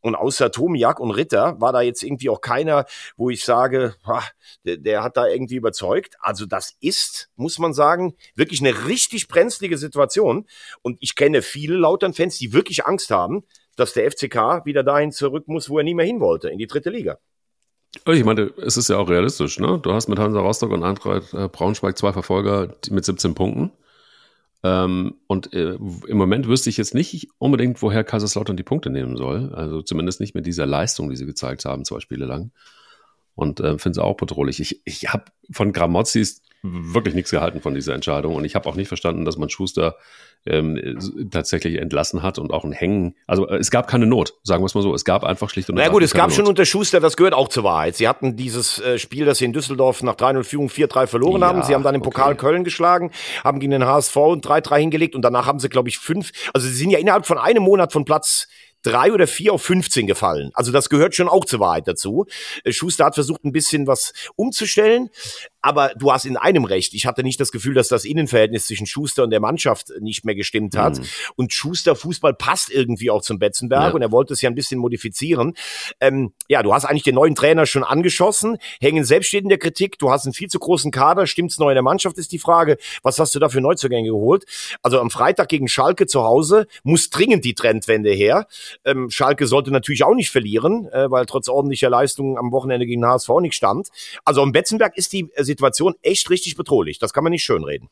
[0.00, 2.84] Und außer Tomiak und Ritter war da jetzt irgendwie auch keiner,
[3.16, 3.96] wo ich sage,
[4.64, 6.16] der, der, hat da irgendwie überzeugt.
[6.20, 10.46] Also das ist, muss man sagen, wirklich eine richtig brenzlige Situation.
[10.82, 13.44] Und ich kenne viele Lautern-Fans, die wirklich Angst haben,
[13.76, 16.66] dass der FCK wieder dahin zurück muss, wo er nie mehr hin wollte, in die
[16.66, 17.18] dritte Liga.
[18.06, 19.78] Ich meine, es ist ja auch realistisch, ne?
[19.82, 23.72] Du hast mit Hansa Rostock und Eintracht äh, Braunschweig zwei Verfolger mit 17 Punkten.
[24.62, 29.16] Ähm, und äh, im Moment wüsste ich jetzt nicht unbedingt, woher Kaiserslautern die Punkte nehmen
[29.16, 29.54] soll.
[29.54, 32.50] Also zumindest nicht mit dieser Leistung, die sie gezeigt haben, zwei Spiele lang.
[33.34, 34.60] Und äh, finde es auch bedrohlich.
[34.60, 38.34] Ich, ich habe von Gramozis wirklich nichts gehalten von dieser Entscheidung.
[38.34, 39.96] Und ich habe auch nicht verstanden, dass man Schuster
[40.46, 40.98] ähm,
[41.30, 43.14] tatsächlich entlassen hat und auch ein Hängen.
[43.26, 44.94] Also äh, es gab keine Not, sagen wir es mal so.
[44.94, 45.92] Es gab einfach schlicht und ergreifend.
[45.92, 46.36] Na gut, es gab Not.
[46.36, 47.96] schon unter Schuster, das gehört auch zur Wahrheit.
[47.96, 51.48] Sie hatten dieses äh, Spiel, das sie in Düsseldorf nach 3-0 Führung 4-3 verloren ja,
[51.48, 51.62] haben.
[51.62, 52.40] Sie haben dann im Pokal okay.
[52.40, 53.10] Köln geschlagen,
[53.44, 56.30] haben gegen den HSV 3-3 hingelegt und danach haben sie, glaube ich, fünf.
[56.54, 58.48] Also sie sind ja innerhalb von einem Monat von Platz
[58.82, 60.50] drei oder vier auf 15 gefallen.
[60.54, 62.26] Also das gehört schon auch zur Wahrheit dazu.
[62.64, 65.10] Äh, Schuster hat versucht, ein bisschen was umzustellen.
[65.68, 66.94] Aber du hast in einem recht.
[66.94, 70.34] Ich hatte nicht das Gefühl, dass das Innenverhältnis zwischen Schuster und der Mannschaft nicht mehr
[70.34, 70.98] gestimmt hat.
[70.98, 71.04] Mhm.
[71.36, 73.90] Und Schuster Fußball passt irgendwie auch zum Betzenberg ja.
[73.90, 75.52] und er wollte es ja ein bisschen modifizieren.
[76.00, 79.58] Ähm, ja, du hast eigentlich den neuen Trainer schon angeschossen, hängen selbst steht in der
[79.58, 79.98] Kritik.
[79.98, 81.26] Du hast einen viel zu großen Kader.
[81.26, 82.78] Stimmt's neu in der Mannschaft, ist die Frage.
[83.02, 84.46] Was hast du da für Neuzugänge geholt?
[84.82, 88.46] Also am Freitag gegen Schalke zu Hause muss dringend die Trendwende her.
[88.86, 93.04] Ähm, Schalke sollte natürlich auch nicht verlieren, äh, weil trotz ordentlicher Leistungen am Wochenende gegen
[93.04, 93.88] HSV nicht stand.
[94.24, 96.98] Also am Betzenberg ist die äh, Situation echt richtig bedrohlich.
[96.98, 97.88] Das kann man nicht schönreden.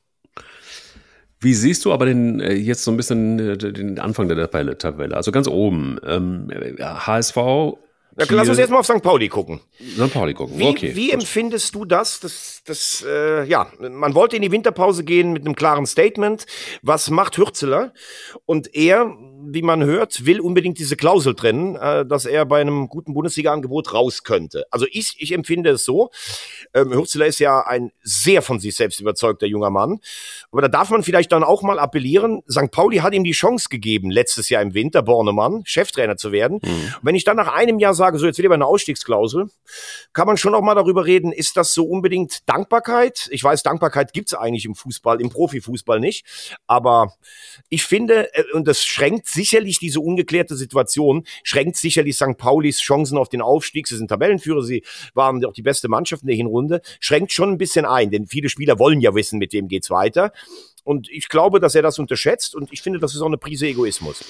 [1.41, 5.17] Wie siehst du aber den, äh, jetzt so ein bisschen äh, den Anfang der Tabelle?
[5.17, 5.99] Also ganz oben.
[6.07, 6.49] Ähm,
[6.79, 7.37] HSV.
[8.19, 9.03] Ja, lass uns jetzt mal auf St.
[9.03, 9.61] Pauli gucken.
[9.79, 10.13] St.
[10.13, 10.95] Pauli gucken, wie, okay.
[10.95, 12.21] Wie empfindest du das?
[12.21, 16.47] Das, das äh, ja, man wollte in die Winterpause gehen mit einem klaren Statement.
[16.83, 17.93] Was macht Hürzeler?
[18.47, 19.17] Und er
[19.49, 23.93] wie man hört, will unbedingt diese Klausel trennen, äh, dass er bei einem guten Bundesliga-Angebot
[23.93, 24.65] raus könnte.
[24.71, 26.11] Also ich, ich empfinde es so.
[26.75, 30.01] Ähm, Hürzeler ist ja ein sehr von sich selbst überzeugter junger Mann.
[30.51, 32.43] Aber da darf man vielleicht dann auch mal appellieren.
[32.51, 32.71] St.
[32.71, 36.61] Pauli hat ihm die Chance gegeben, letztes Jahr im Winter, Bornemann, Cheftrainer zu werden.
[36.63, 36.71] Mhm.
[36.71, 39.49] Und wenn ich dann nach einem Jahr sage, so jetzt ich aber eine Ausstiegsklausel,
[40.13, 43.29] kann man schon auch mal darüber reden, ist das so unbedingt Dankbarkeit?
[43.31, 46.25] Ich weiß, Dankbarkeit gibt's eigentlich im Fußball, im Profifußball nicht.
[46.67, 47.15] Aber
[47.69, 52.37] ich finde, äh, und das schränkt sicherlich diese ungeklärte Situation, schränkt sicherlich St.
[52.37, 53.89] Paulis Chancen auf den Aufstieg.
[53.89, 54.85] Sie sind Tabellenführer, sie
[55.15, 58.49] waren auch die beste Mannschaft in der Hinrunde, schränkt schon ein bisschen ein, denn viele
[58.49, 60.33] Spieler wollen ja wissen, mit wem geht's weiter.
[60.85, 63.67] Und ich glaube, dass er das unterschätzt und ich finde, das ist auch eine Prise
[63.67, 64.25] Egoismus.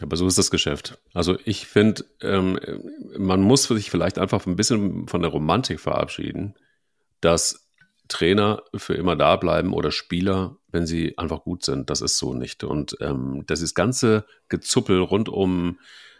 [0.00, 0.98] Aber so ist das Geschäft.
[1.14, 2.58] Also ich finde, ähm,
[3.16, 6.54] man muss sich vielleicht einfach ein bisschen von der Romantik verabschieden,
[7.20, 7.66] dass
[8.08, 11.90] Trainer für immer da bleiben oder Spieler, wenn sie einfach gut sind.
[11.90, 12.62] Das ist so nicht.
[12.62, 15.78] Und ähm, das ist ganze Gezuppel rund um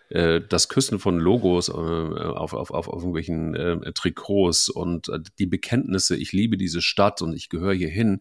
[0.08, 6.16] äh, das Küssen von Logos äh, auf, auf, auf, irgendwelchen äh, Trikots und die Bekenntnisse,
[6.16, 8.20] ich liebe diese Stadt und ich gehöre hier hin.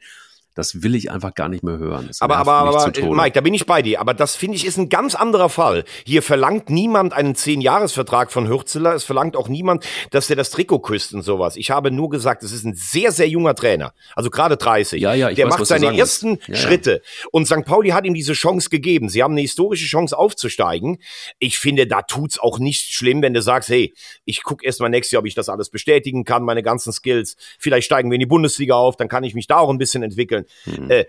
[0.56, 2.10] Das will ich einfach gar nicht mehr hören.
[2.22, 3.99] Aber, aber, aber, Mike, da bin ich bei dir.
[3.99, 5.84] Aber das finde ich ist ein ganz anderer Fall.
[6.06, 8.95] Hier verlangt niemand einen Zehn-Jahres-Vertrag von Hürzeler.
[8.95, 11.58] Es verlangt auch niemand, dass der das Trikot küsst und sowas.
[11.58, 13.93] Ich habe nur gesagt, es ist ein sehr, sehr junger Trainer.
[14.16, 15.01] Also gerade 30.
[15.01, 17.01] Ja, ja, ich der weiß, macht seine ersten ja, Schritte.
[17.03, 17.28] Ja.
[17.34, 17.66] Und St.
[17.66, 19.10] Pauli hat ihm diese Chance gegeben.
[19.10, 20.99] Sie haben eine historische Chance aufzusteigen.
[21.38, 23.93] Ich finde, da tut's auch nicht schlimm, wenn du sagst, hey,
[24.24, 27.36] ich gucke erst mal nächstes Jahr, ob ich das alles bestätigen kann, meine ganzen Skills.
[27.60, 30.01] Vielleicht steigen wir in die Bundesliga auf, dann kann ich mich da auch ein bisschen
[30.01, 30.45] entwickeln.
[30.64, 30.89] Hm.
[30.89, 31.06] Äh,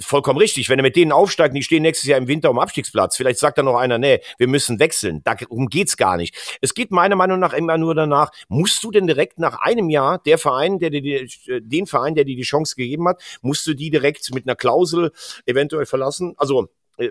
[0.00, 0.68] vollkommen richtig.
[0.68, 3.16] Wenn er mit denen aufsteigt, die stehen nächstes Jahr im Winter um Abstiegsplatz.
[3.16, 5.22] Vielleicht sagt dann noch einer, nee, wir müssen wechseln.
[5.24, 6.58] Darum geht's gar nicht.
[6.60, 10.18] Es geht meiner Meinung nach immer nur danach, musst du denn direkt nach einem Jahr
[10.18, 11.26] der Verein, der dir
[11.60, 15.12] den Verein, der dir die Chance gegeben hat, musst du die direkt mit einer Klausel
[15.46, 16.34] eventuell verlassen?
[16.36, 17.10] Also äh,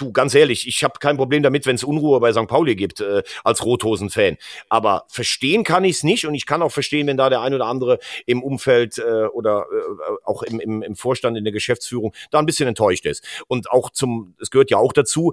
[0.00, 2.46] du, ganz ehrlich, ich habe kein Problem damit, wenn es Unruhe bei St.
[2.46, 4.36] Pauli gibt, äh, als Rothosen-Fan.
[4.68, 7.54] Aber verstehen kann ich es nicht und ich kann auch verstehen, wenn da der ein
[7.54, 12.14] oder andere im Umfeld äh, oder äh, auch im, im, im Vorstand in der Geschäftsführung
[12.30, 13.24] da ein bisschen enttäuscht ist.
[13.48, 15.32] Und auch zum, es gehört ja auch dazu,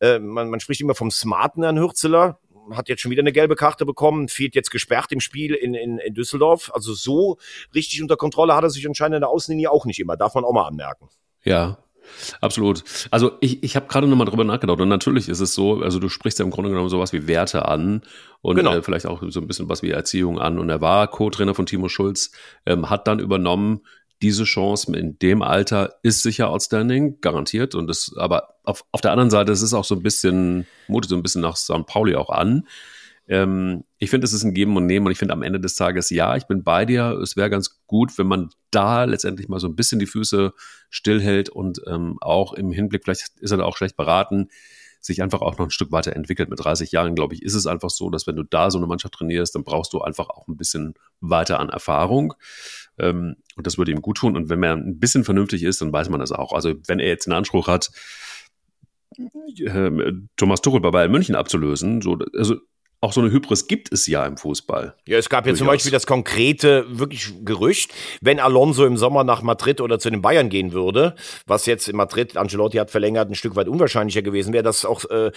[0.00, 2.38] äh, man, man spricht immer vom smarten Herrn Hürzeler,
[2.70, 5.98] hat jetzt schon wieder eine gelbe Karte bekommen, fehlt jetzt gesperrt im Spiel in, in,
[5.98, 6.70] in Düsseldorf.
[6.74, 7.38] Also so
[7.74, 10.44] richtig unter Kontrolle hat er sich anscheinend in der Außenlinie auch nicht immer, darf man
[10.44, 11.08] auch mal anmerken.
[11.44, 11.83] Ja,
[12.40, 12.84] Absolut.
[13.10, 16.08] Also ich, ich habe gerade nochmal drüber nachgedacht und natürlich ist es so, also du
[16.08, 18.02] sprichst ja im Grunde genommen sowas wie Werte an
[18.42, 18.74] und genau.
[18.74, 21.66] äh, vielleicht auch so ein bisschen was wie Erziehung an und er war Co-Trainer von
[21.66, 22.32] Timo Schulz,
[22.66, 23.80] ähm, hat dann übernommen,
[24.22, 29.10] diese Chance in dem Alter ist sicher outstanding, garantiert und das, aber auf, auf der
[29.12, 31.86] anderen Seite, es ist auch so ein bisschen, mutet so ein bisschen nach St.
[31.86, 32.66] Pauli auch an,
[33.26, 35.76] ähm, ich finde, es ist ein Geben und Nehmen und ich finde am Ende des
[35.76, 37.18] Tages, ja, ich bin bei dir.
[37.22, 40.52] Es wäre ganz gut, wenn man da letztendlich mal so ein bisschen die Füße
[40.90, 44.48] stillhält und ähm, auch im Hinblick, vielleicht ist er da auch schlecht beraten,
[45.00, 46.50] sich einfach auch noch ein Stück weiter entwickelt.
[46.50, 48.86] Mit 30 Jahren, glaube ich, ist es einfach so, dass wenn du da so eine
[48.86, 52.34] Mannschaft trainierst, dann brauchst du einfach auch ein bisschen weiter an Erfahrung.
[52.98, 54.36] Ähm, und das würde ihm gut tun.
[54.36, 56.52] Und wenn man ein bisschen vernünftig ist, dann weiß man das auch.
[56.52, 57.90] Also wenn er jetzt einen Anspruch hat,
[59.18, 62.56] äh, Thomas Tuchel bei Bayern München abzulösen, so, also
[63.04, 64.96] auch so eine Hybris gibt es ja im Fußball.
[65.06, 67.92] Ja, es gab ja zum Beispiel das konkrete, wirklich Gerücht,
[68.22, 71.14] wenn Alonso im Sommer nach Madrid oder zu den Bayern gehen würde,
[71.46, 75.04] was jetzt in Madrid, Ancelotti hat verlängert, ein Stück weit unwahrscheinlicher gewesen wäre, dass auch
[75.10, 75.32] äh,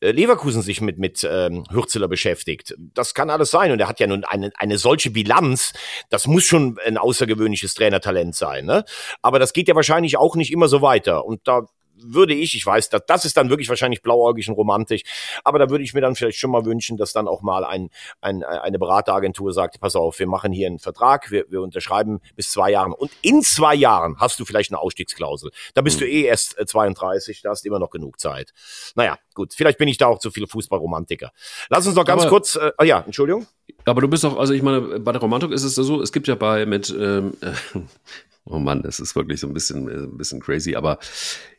[0.00, 2.74] Leverkusen sich mit, mit ähm, Hürzeler beschäftigt.
[2.76, 5.72] Das kann alles sein und er hat ja nun eine, eine solche Bilanz,
[6.10, 8.66] das muss schon ein außergewöhnliches Trainertalent sein.
[8.66, 8.84] Ne?
[9.22, 11.66] Aber das geht ja wahrscheinlich auch nicht immer so weiter und da
[12.04, 15.02] würde ich, ich weiß, das, das ist dann wirklich wahrscheinlich blauäugig und romantisch,
[15.44, 17.90] aber da würde ich mir dann vielleicht schon mal wünschen, dass dann auch mal ein,
[18.20, 22.50] ein, eine Berateragentur sagt, pass auf, wir machen hier einen Vertrag, wir, wir unterschreiben bis
[22.50, 25.50] zwei Jahren und in zwei Jahren hast du vielleicht eine Ausstiegsklausel.
[25.74, 26.04] Da bist mhm.
[26.04, 28.52] du eh erst 32, äh, da hast immer noch genug Zeit.
[28.94, 31.32] Naja, gut, vielleicht bin ich da auch zu viel Fußballromantiker.
[31.68, 33.46] Lass uns noch ganz aber, kurz, äh, ah ja, Entschuldigung.
[33.84, 36.28] Aber du bist doch, also ich meine, bei der Romantik ist es so, es gibt
[36.28, 37.52] ja bei mit, ähm, äh,
[38.44, 40.98] oh Mann, das ist wirklich so ein bisschen, äh, ein bisschen crazy, aber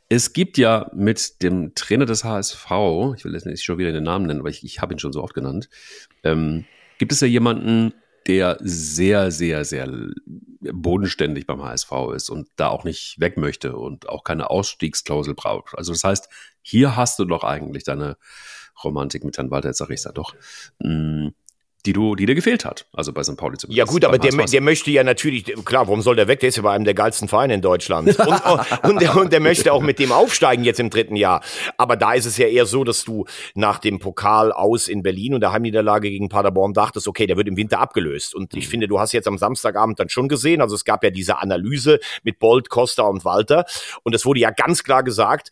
[0.09, 2.65] es gibt ja mit dem Trainer des HSV,
[3.15, 5.13] ich will jetzt nicht schon wieder den Namen nennen, aber ich, ich habe ihn schon
[5.13, 5.69] so oft genannt,
[6.23, 6.65] ähm,
[6.97, 7.93] gibt es ja jemanden,
[8.27, 9.91] der sehr, sehr, sehr
[10.61, 15.77] bodenständig beim HSV ist und da auch nicht weg möchte und auch keine Ausstiegsklausel braucht.
[15.77, 16.29] Also das heißt,
[16.61, 18.17] hier hast du doch eigentlich deine
[18.83, 20.35] Romantik mit Herrn Walter, ja doch.
[20.79, 21.35] Mh, mm,
[21.85, 22.85] die du, die dir gefehlt hat.
[22.93, 23.35] Also bei St.
[23.35, 23.77] Pauli zumindest.
[23.77, 26.39] Ja gut, aber der, der möchte ja natürlich, klar, warum soll der weg?
[26.39, 28.17] Der ist ja bei einem der geilsten Vereine in Deutschland.
[28.23, 31.41] Und, und, der, und der möchte auch mit dem aufsteigen jetzt im dritten Jahr.
[31.77, 35.33] Aber da ist es ja eher so, dass du nach dem Pokal aus in Berlin
[35.33, 38.35] und der Heimniederlage gegen Paderborn dachtest, okay, der wird im Winter abgelöst.
[38.35, 38.71] Und ich mhm.
[38.71, 41.99] finde, du hast jetzt am Samstagabend dann schon gesehen, also es gab ja diese Analyse
[42.23, 43.65] mit Bolt, Costa und Walter.
[44.03, 45.51] Und es wurde ja ganz klar gesagt,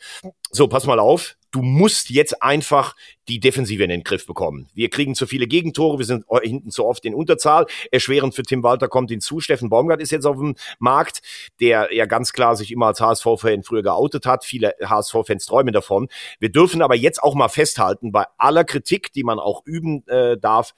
[0.51, 2.95] so, pass mal auf, du musst jetzt einfach
[3.27, 4.69] die Defensive in den Griff bekommen.
[4.73, 7.65] Wir kriegen zu viele Gegentore, wir sind hinten zu oft in Unterzahl.
[7.91, 9.39] Erschwerend für Tim Walter kommt hinzu.
[9.39, 11.21] Steffen Baumgart ist jetzt auf dem Markt,
[11.59, 14.43] der ja ganz klar sich immer als HSV-Fan früher geoutet hat.
[14.43, 16.07] Viele HSV-Fans träumen davon.
[16.39, 20.37] Wir dürfen aber jetzt auch mal festhalten, bei aller Kritik, die man auch üben äh,
[20.37, 20.73] darf,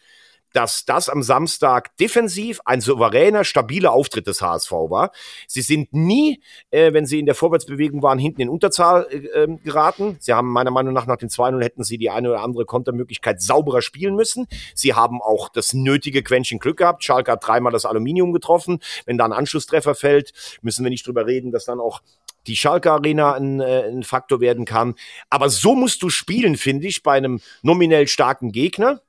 [0.54, 5.12] dass das am Samstag defensiv ein souveräner, stabiler Auftritt des HSV war.
[5.48, 6.42] Sie sind nie,
[6.72, 10.18] äh, wenn sie in der Vorwärtsbewegung waren, hinten in Unterzahl äh, ähm, geraten.
[10.20, 13.42] Sie haben meiner Meinung nach nach den 2-0 hätten sie die eine oder andere Kontermöglichkeit
[13.42, 14.48] sauberer spielen müssen.
[14.76, 17.04] Sie haben auch das nötige Quäntchen Glück gehabt.
[17.04, 18.80] Schalke hat dreimal das Aluminium getroffen.
[19.06, 22.02] Wenn da ein Anschlusstreffer fällt, müssen wir nicht drüber reden, dass dann auch
[22.48, 24.96] die Schalke Arena ein, äh, ein Faktor werden kann.
[25.30, 29.02] Aber so musst du spielen, finde ich, bei einem nominell starken Gegner.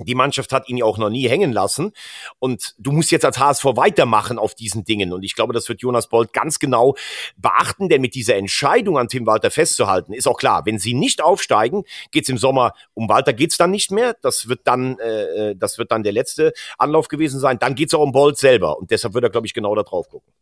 [0.00, 1.92] Die Mannschaft hat ihn ja auch noch nie hängen lassen.
[2.38, 5.12] Und du musst jetzt als HSV weitermachen auf diesen Dingen.
[5.12, 6.94] Und ich glaube, das wird Jonas Bolt ganz genau
[7.36, 11.22] beachten, denn mit dieser Entscheidung an Tim Walter festzuhalten, ist auch klar, wenn sie nicht
[11.22, 14.16] aufsteigen, geht's im Sommer, um Walter geht's dann nicht mehr.
[14.22, 17.58] Das wird dann, äh, das wird dann der letzte Anlauf gewesen sein.
[17.58, 18.78] Dann geht's auch um Bolt selber.
[18.78, 20.32] Und deshalb wird er, glaube ich, genau da drauf gucken.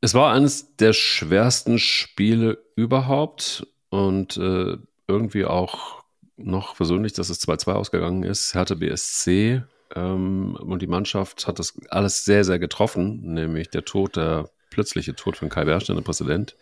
[0.00, 4.76] Es war eines der schwersten Spiele überhaupt und äh,
[5.06, 6.01] irgendwie auch
[6.44, 8.54] noch versöhnlich, dass es 2-2 ausgegangen ist.
[8.54, 9.62] Hertha BSC
[9.94, 15.14] ähm, und die Mannschaft hat das alles sehr, sehr getroffen, nämlich der Tod, der plötzliche
[15.14, 16.56] Tod von Kai Bernstein, der Präsident,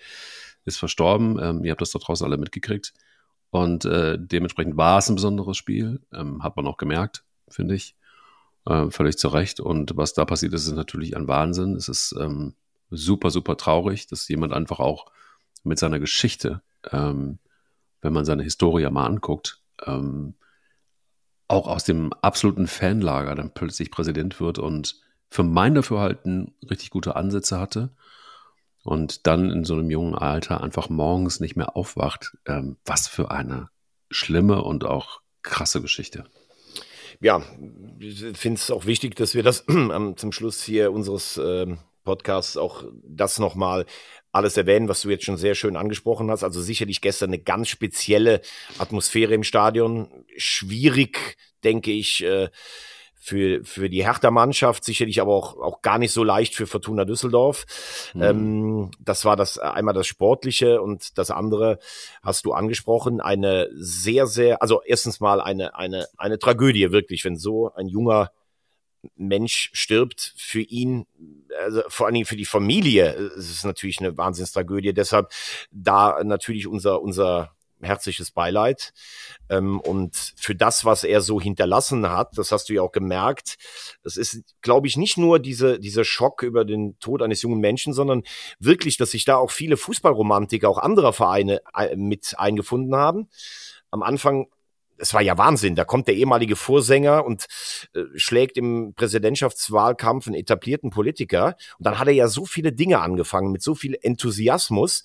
[0.65, 1.39] ist verstorben.
[1.41, 2.93] Ähm, ihr habt das da draußen alle mitgekriegt.
[3.51, 7.97] Und äh, dementsprechend war es ein besonderes Spiel, ähm, hat man auch gemerkt, finde ich.
[8.67, 9.61] Äh, völlig zu Recht.
[9.61, 11.75] Und was da passiert ist, ist natürlich ein Wahnsinn.
[11.75, 12.55] Es ist ähm,
[12.91, 15.07] super, super traurig, dass jemand einfach auch
[15.65, 17.39] mit seiner Geschichte, ähm,
[18.03, 20.35] wenn man seine Historie mal anguckt, ähm,
[21.49, 25.01] auch aus dem absoluten Fanlager dann plötzlich Präsident wird und
[25.31, 27.91] für mein Dafürhalten richtig gute Ansätze hatte
[28.83, 32.37] und dann in so einem jungen Alter einfach morgens nicht mehr aufwacht.
[32.47, 33.69] Ähm, was für eine
[34.11, 36.25] schlimme und auch krasse Geschichte.
[37.21, 37.43] Ja,
[37.99, 39.65] ich finde es auch wichtig, dass wir das
[40.17, 43.87] zum Schluss hier unseres äh, Podcasts auch das nochmal
[44.33, 46.45] alles erwähnen, was du jetzt schon sehr schön angesprochen hast.
[46.45, 48.41] Also sicherlich gestern eine ganz spezielle
[48.79, 50.25] Atmosphäre im Stadion.
[50.37, 52.49] Schwierig, denke ich, äh,
[53.23, 57.67] für, für die Hertha-Mannschaft, sicherlich aber auch, auch gar nicht so leicht für Fortuna Düsseldorf.
[58.15, 58.23] Mhm.
[58.23, 61.79] Ähm, das war das einmal das Sportliche und das andere
[62.23, 63.21] hast du angesprochen.
[63.21, 68.31] Eine sehr, sehr, also erstens mal eine, eine, eine Tragödie, wirklich, wenn so ein junger
[69.17, 71.07] Mensch stirbt, für ihn,
[71.59, 74.93] also vor allen Dingen für die Familie, ist es natürlich eine Wahnsinnstragödie.
[74.93, 75.31] Deshalb
[75.71, 78.93] da natürlich unser, unser herzliches Beileid.
[79.49, 83.57] Ähm, und für das, was er so hinterlassen hat, das hast du ja auch gemerkt,
[84.03, 87.93] das ist, glaube ich, nicht nur diese, dieser Schock über den Tod eines jungen Menschen,
[87.93, 88.23] sondern
[88.59, 93.29] wirklich, dass sich da auch viele Fußballromantiker, auch anderer Vereine äh, mit eingefunden haben.
[93.91, 94.47] Am Anfang
[95.01, 95.75] es war ja Wahnsinn.
[95.75, 97.47] Da kommt der ehemalige Vorsänger und
[97.95, 101.57] äh, schlägt im Präsidentschaftswahlkampf einen etablierten Politiker.
[101.79, 105.05] Und dann hat er ja so viele Dinge angefangen mit so viel Enthusiasmus.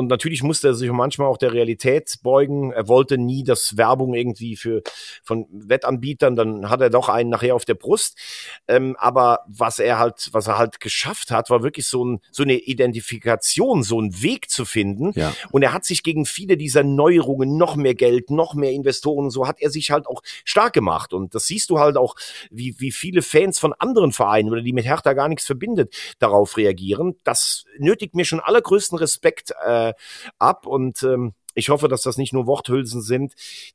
[0.00, 2.72] Und natürlich musste er sich manchmal auch der Realität beugen.
[2.72, 4.80] Er wollte nie das Werbung irgendwie für
[5.22, 6.36] von Wettanbietern.
[6.36, 8.18] Dann hat er doch einen nachher auf der Brust.
[8.66, 12.44] Ähm, aber was er halt, was er halt geschafft hat, war wirklich so, ein, so
[12.44, 15.12] eine Identifikation, so einen Weg zu finden.
[15.16, 15.34] Ja.
[15.50, 19.30] Und er hat sich gegen viele dieser Neuerungen, noch mehr Geld, noch mehr Investoren und
[19.32, 21.12] so, hat er sich halt auch stark gemacht.
[21.12, 22.14] Und das siehst du halt auch,
[22.50, 26.56] wie, wie viele Fans von anderen Vereinen oder die mit Hertha gar nichts verbindet, darauf
[26.56, 27.16] reagieren.
[27.22, 29.52] Das nötigt mir schon allergrößten Respekt.
[29.62, 29.89] Äh,
[30.38, 33.34] ab und ähm, ich hoffe, dass das nicht nur Worthülsen sind,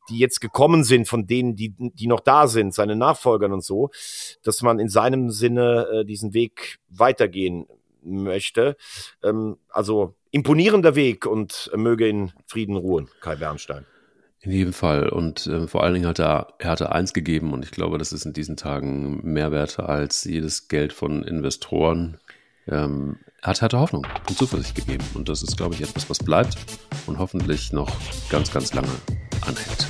[0.09, 3.89] die jetzt gekommen sind von denen, die, die noch da sind, seine Nachfolgern und so,
[4.43, 7.67] dass man in seinem Sinne äh, diesen Weg weitergehen
[8.01, 8.77] möchte.
[9.23, 13.85] Ähm, also imponierender Weg und möge in Frieden ruhen, Kai Bernstein.
[14.41, 15.09] In jedem Fall.
[15.09, 18.25] Und äh, vor allen Dingen hat er, hatte eins gegeben und ich glaube, das ist
[18.25, 22.19] in diesen Tagen mehr wert als jedes Geld von Investoren,
[22.67, 25.03] ähm, hat, hatte Hoffnung und Zuversicht gegeben.
[25.13, 26.57] Und das ist, glaube ich, etwas, was bleibt
[27.05, 27.91] und hoffentlich noch
[28.29, 28.89] ganz, ganz lange
[29.41, 29.87] anhält.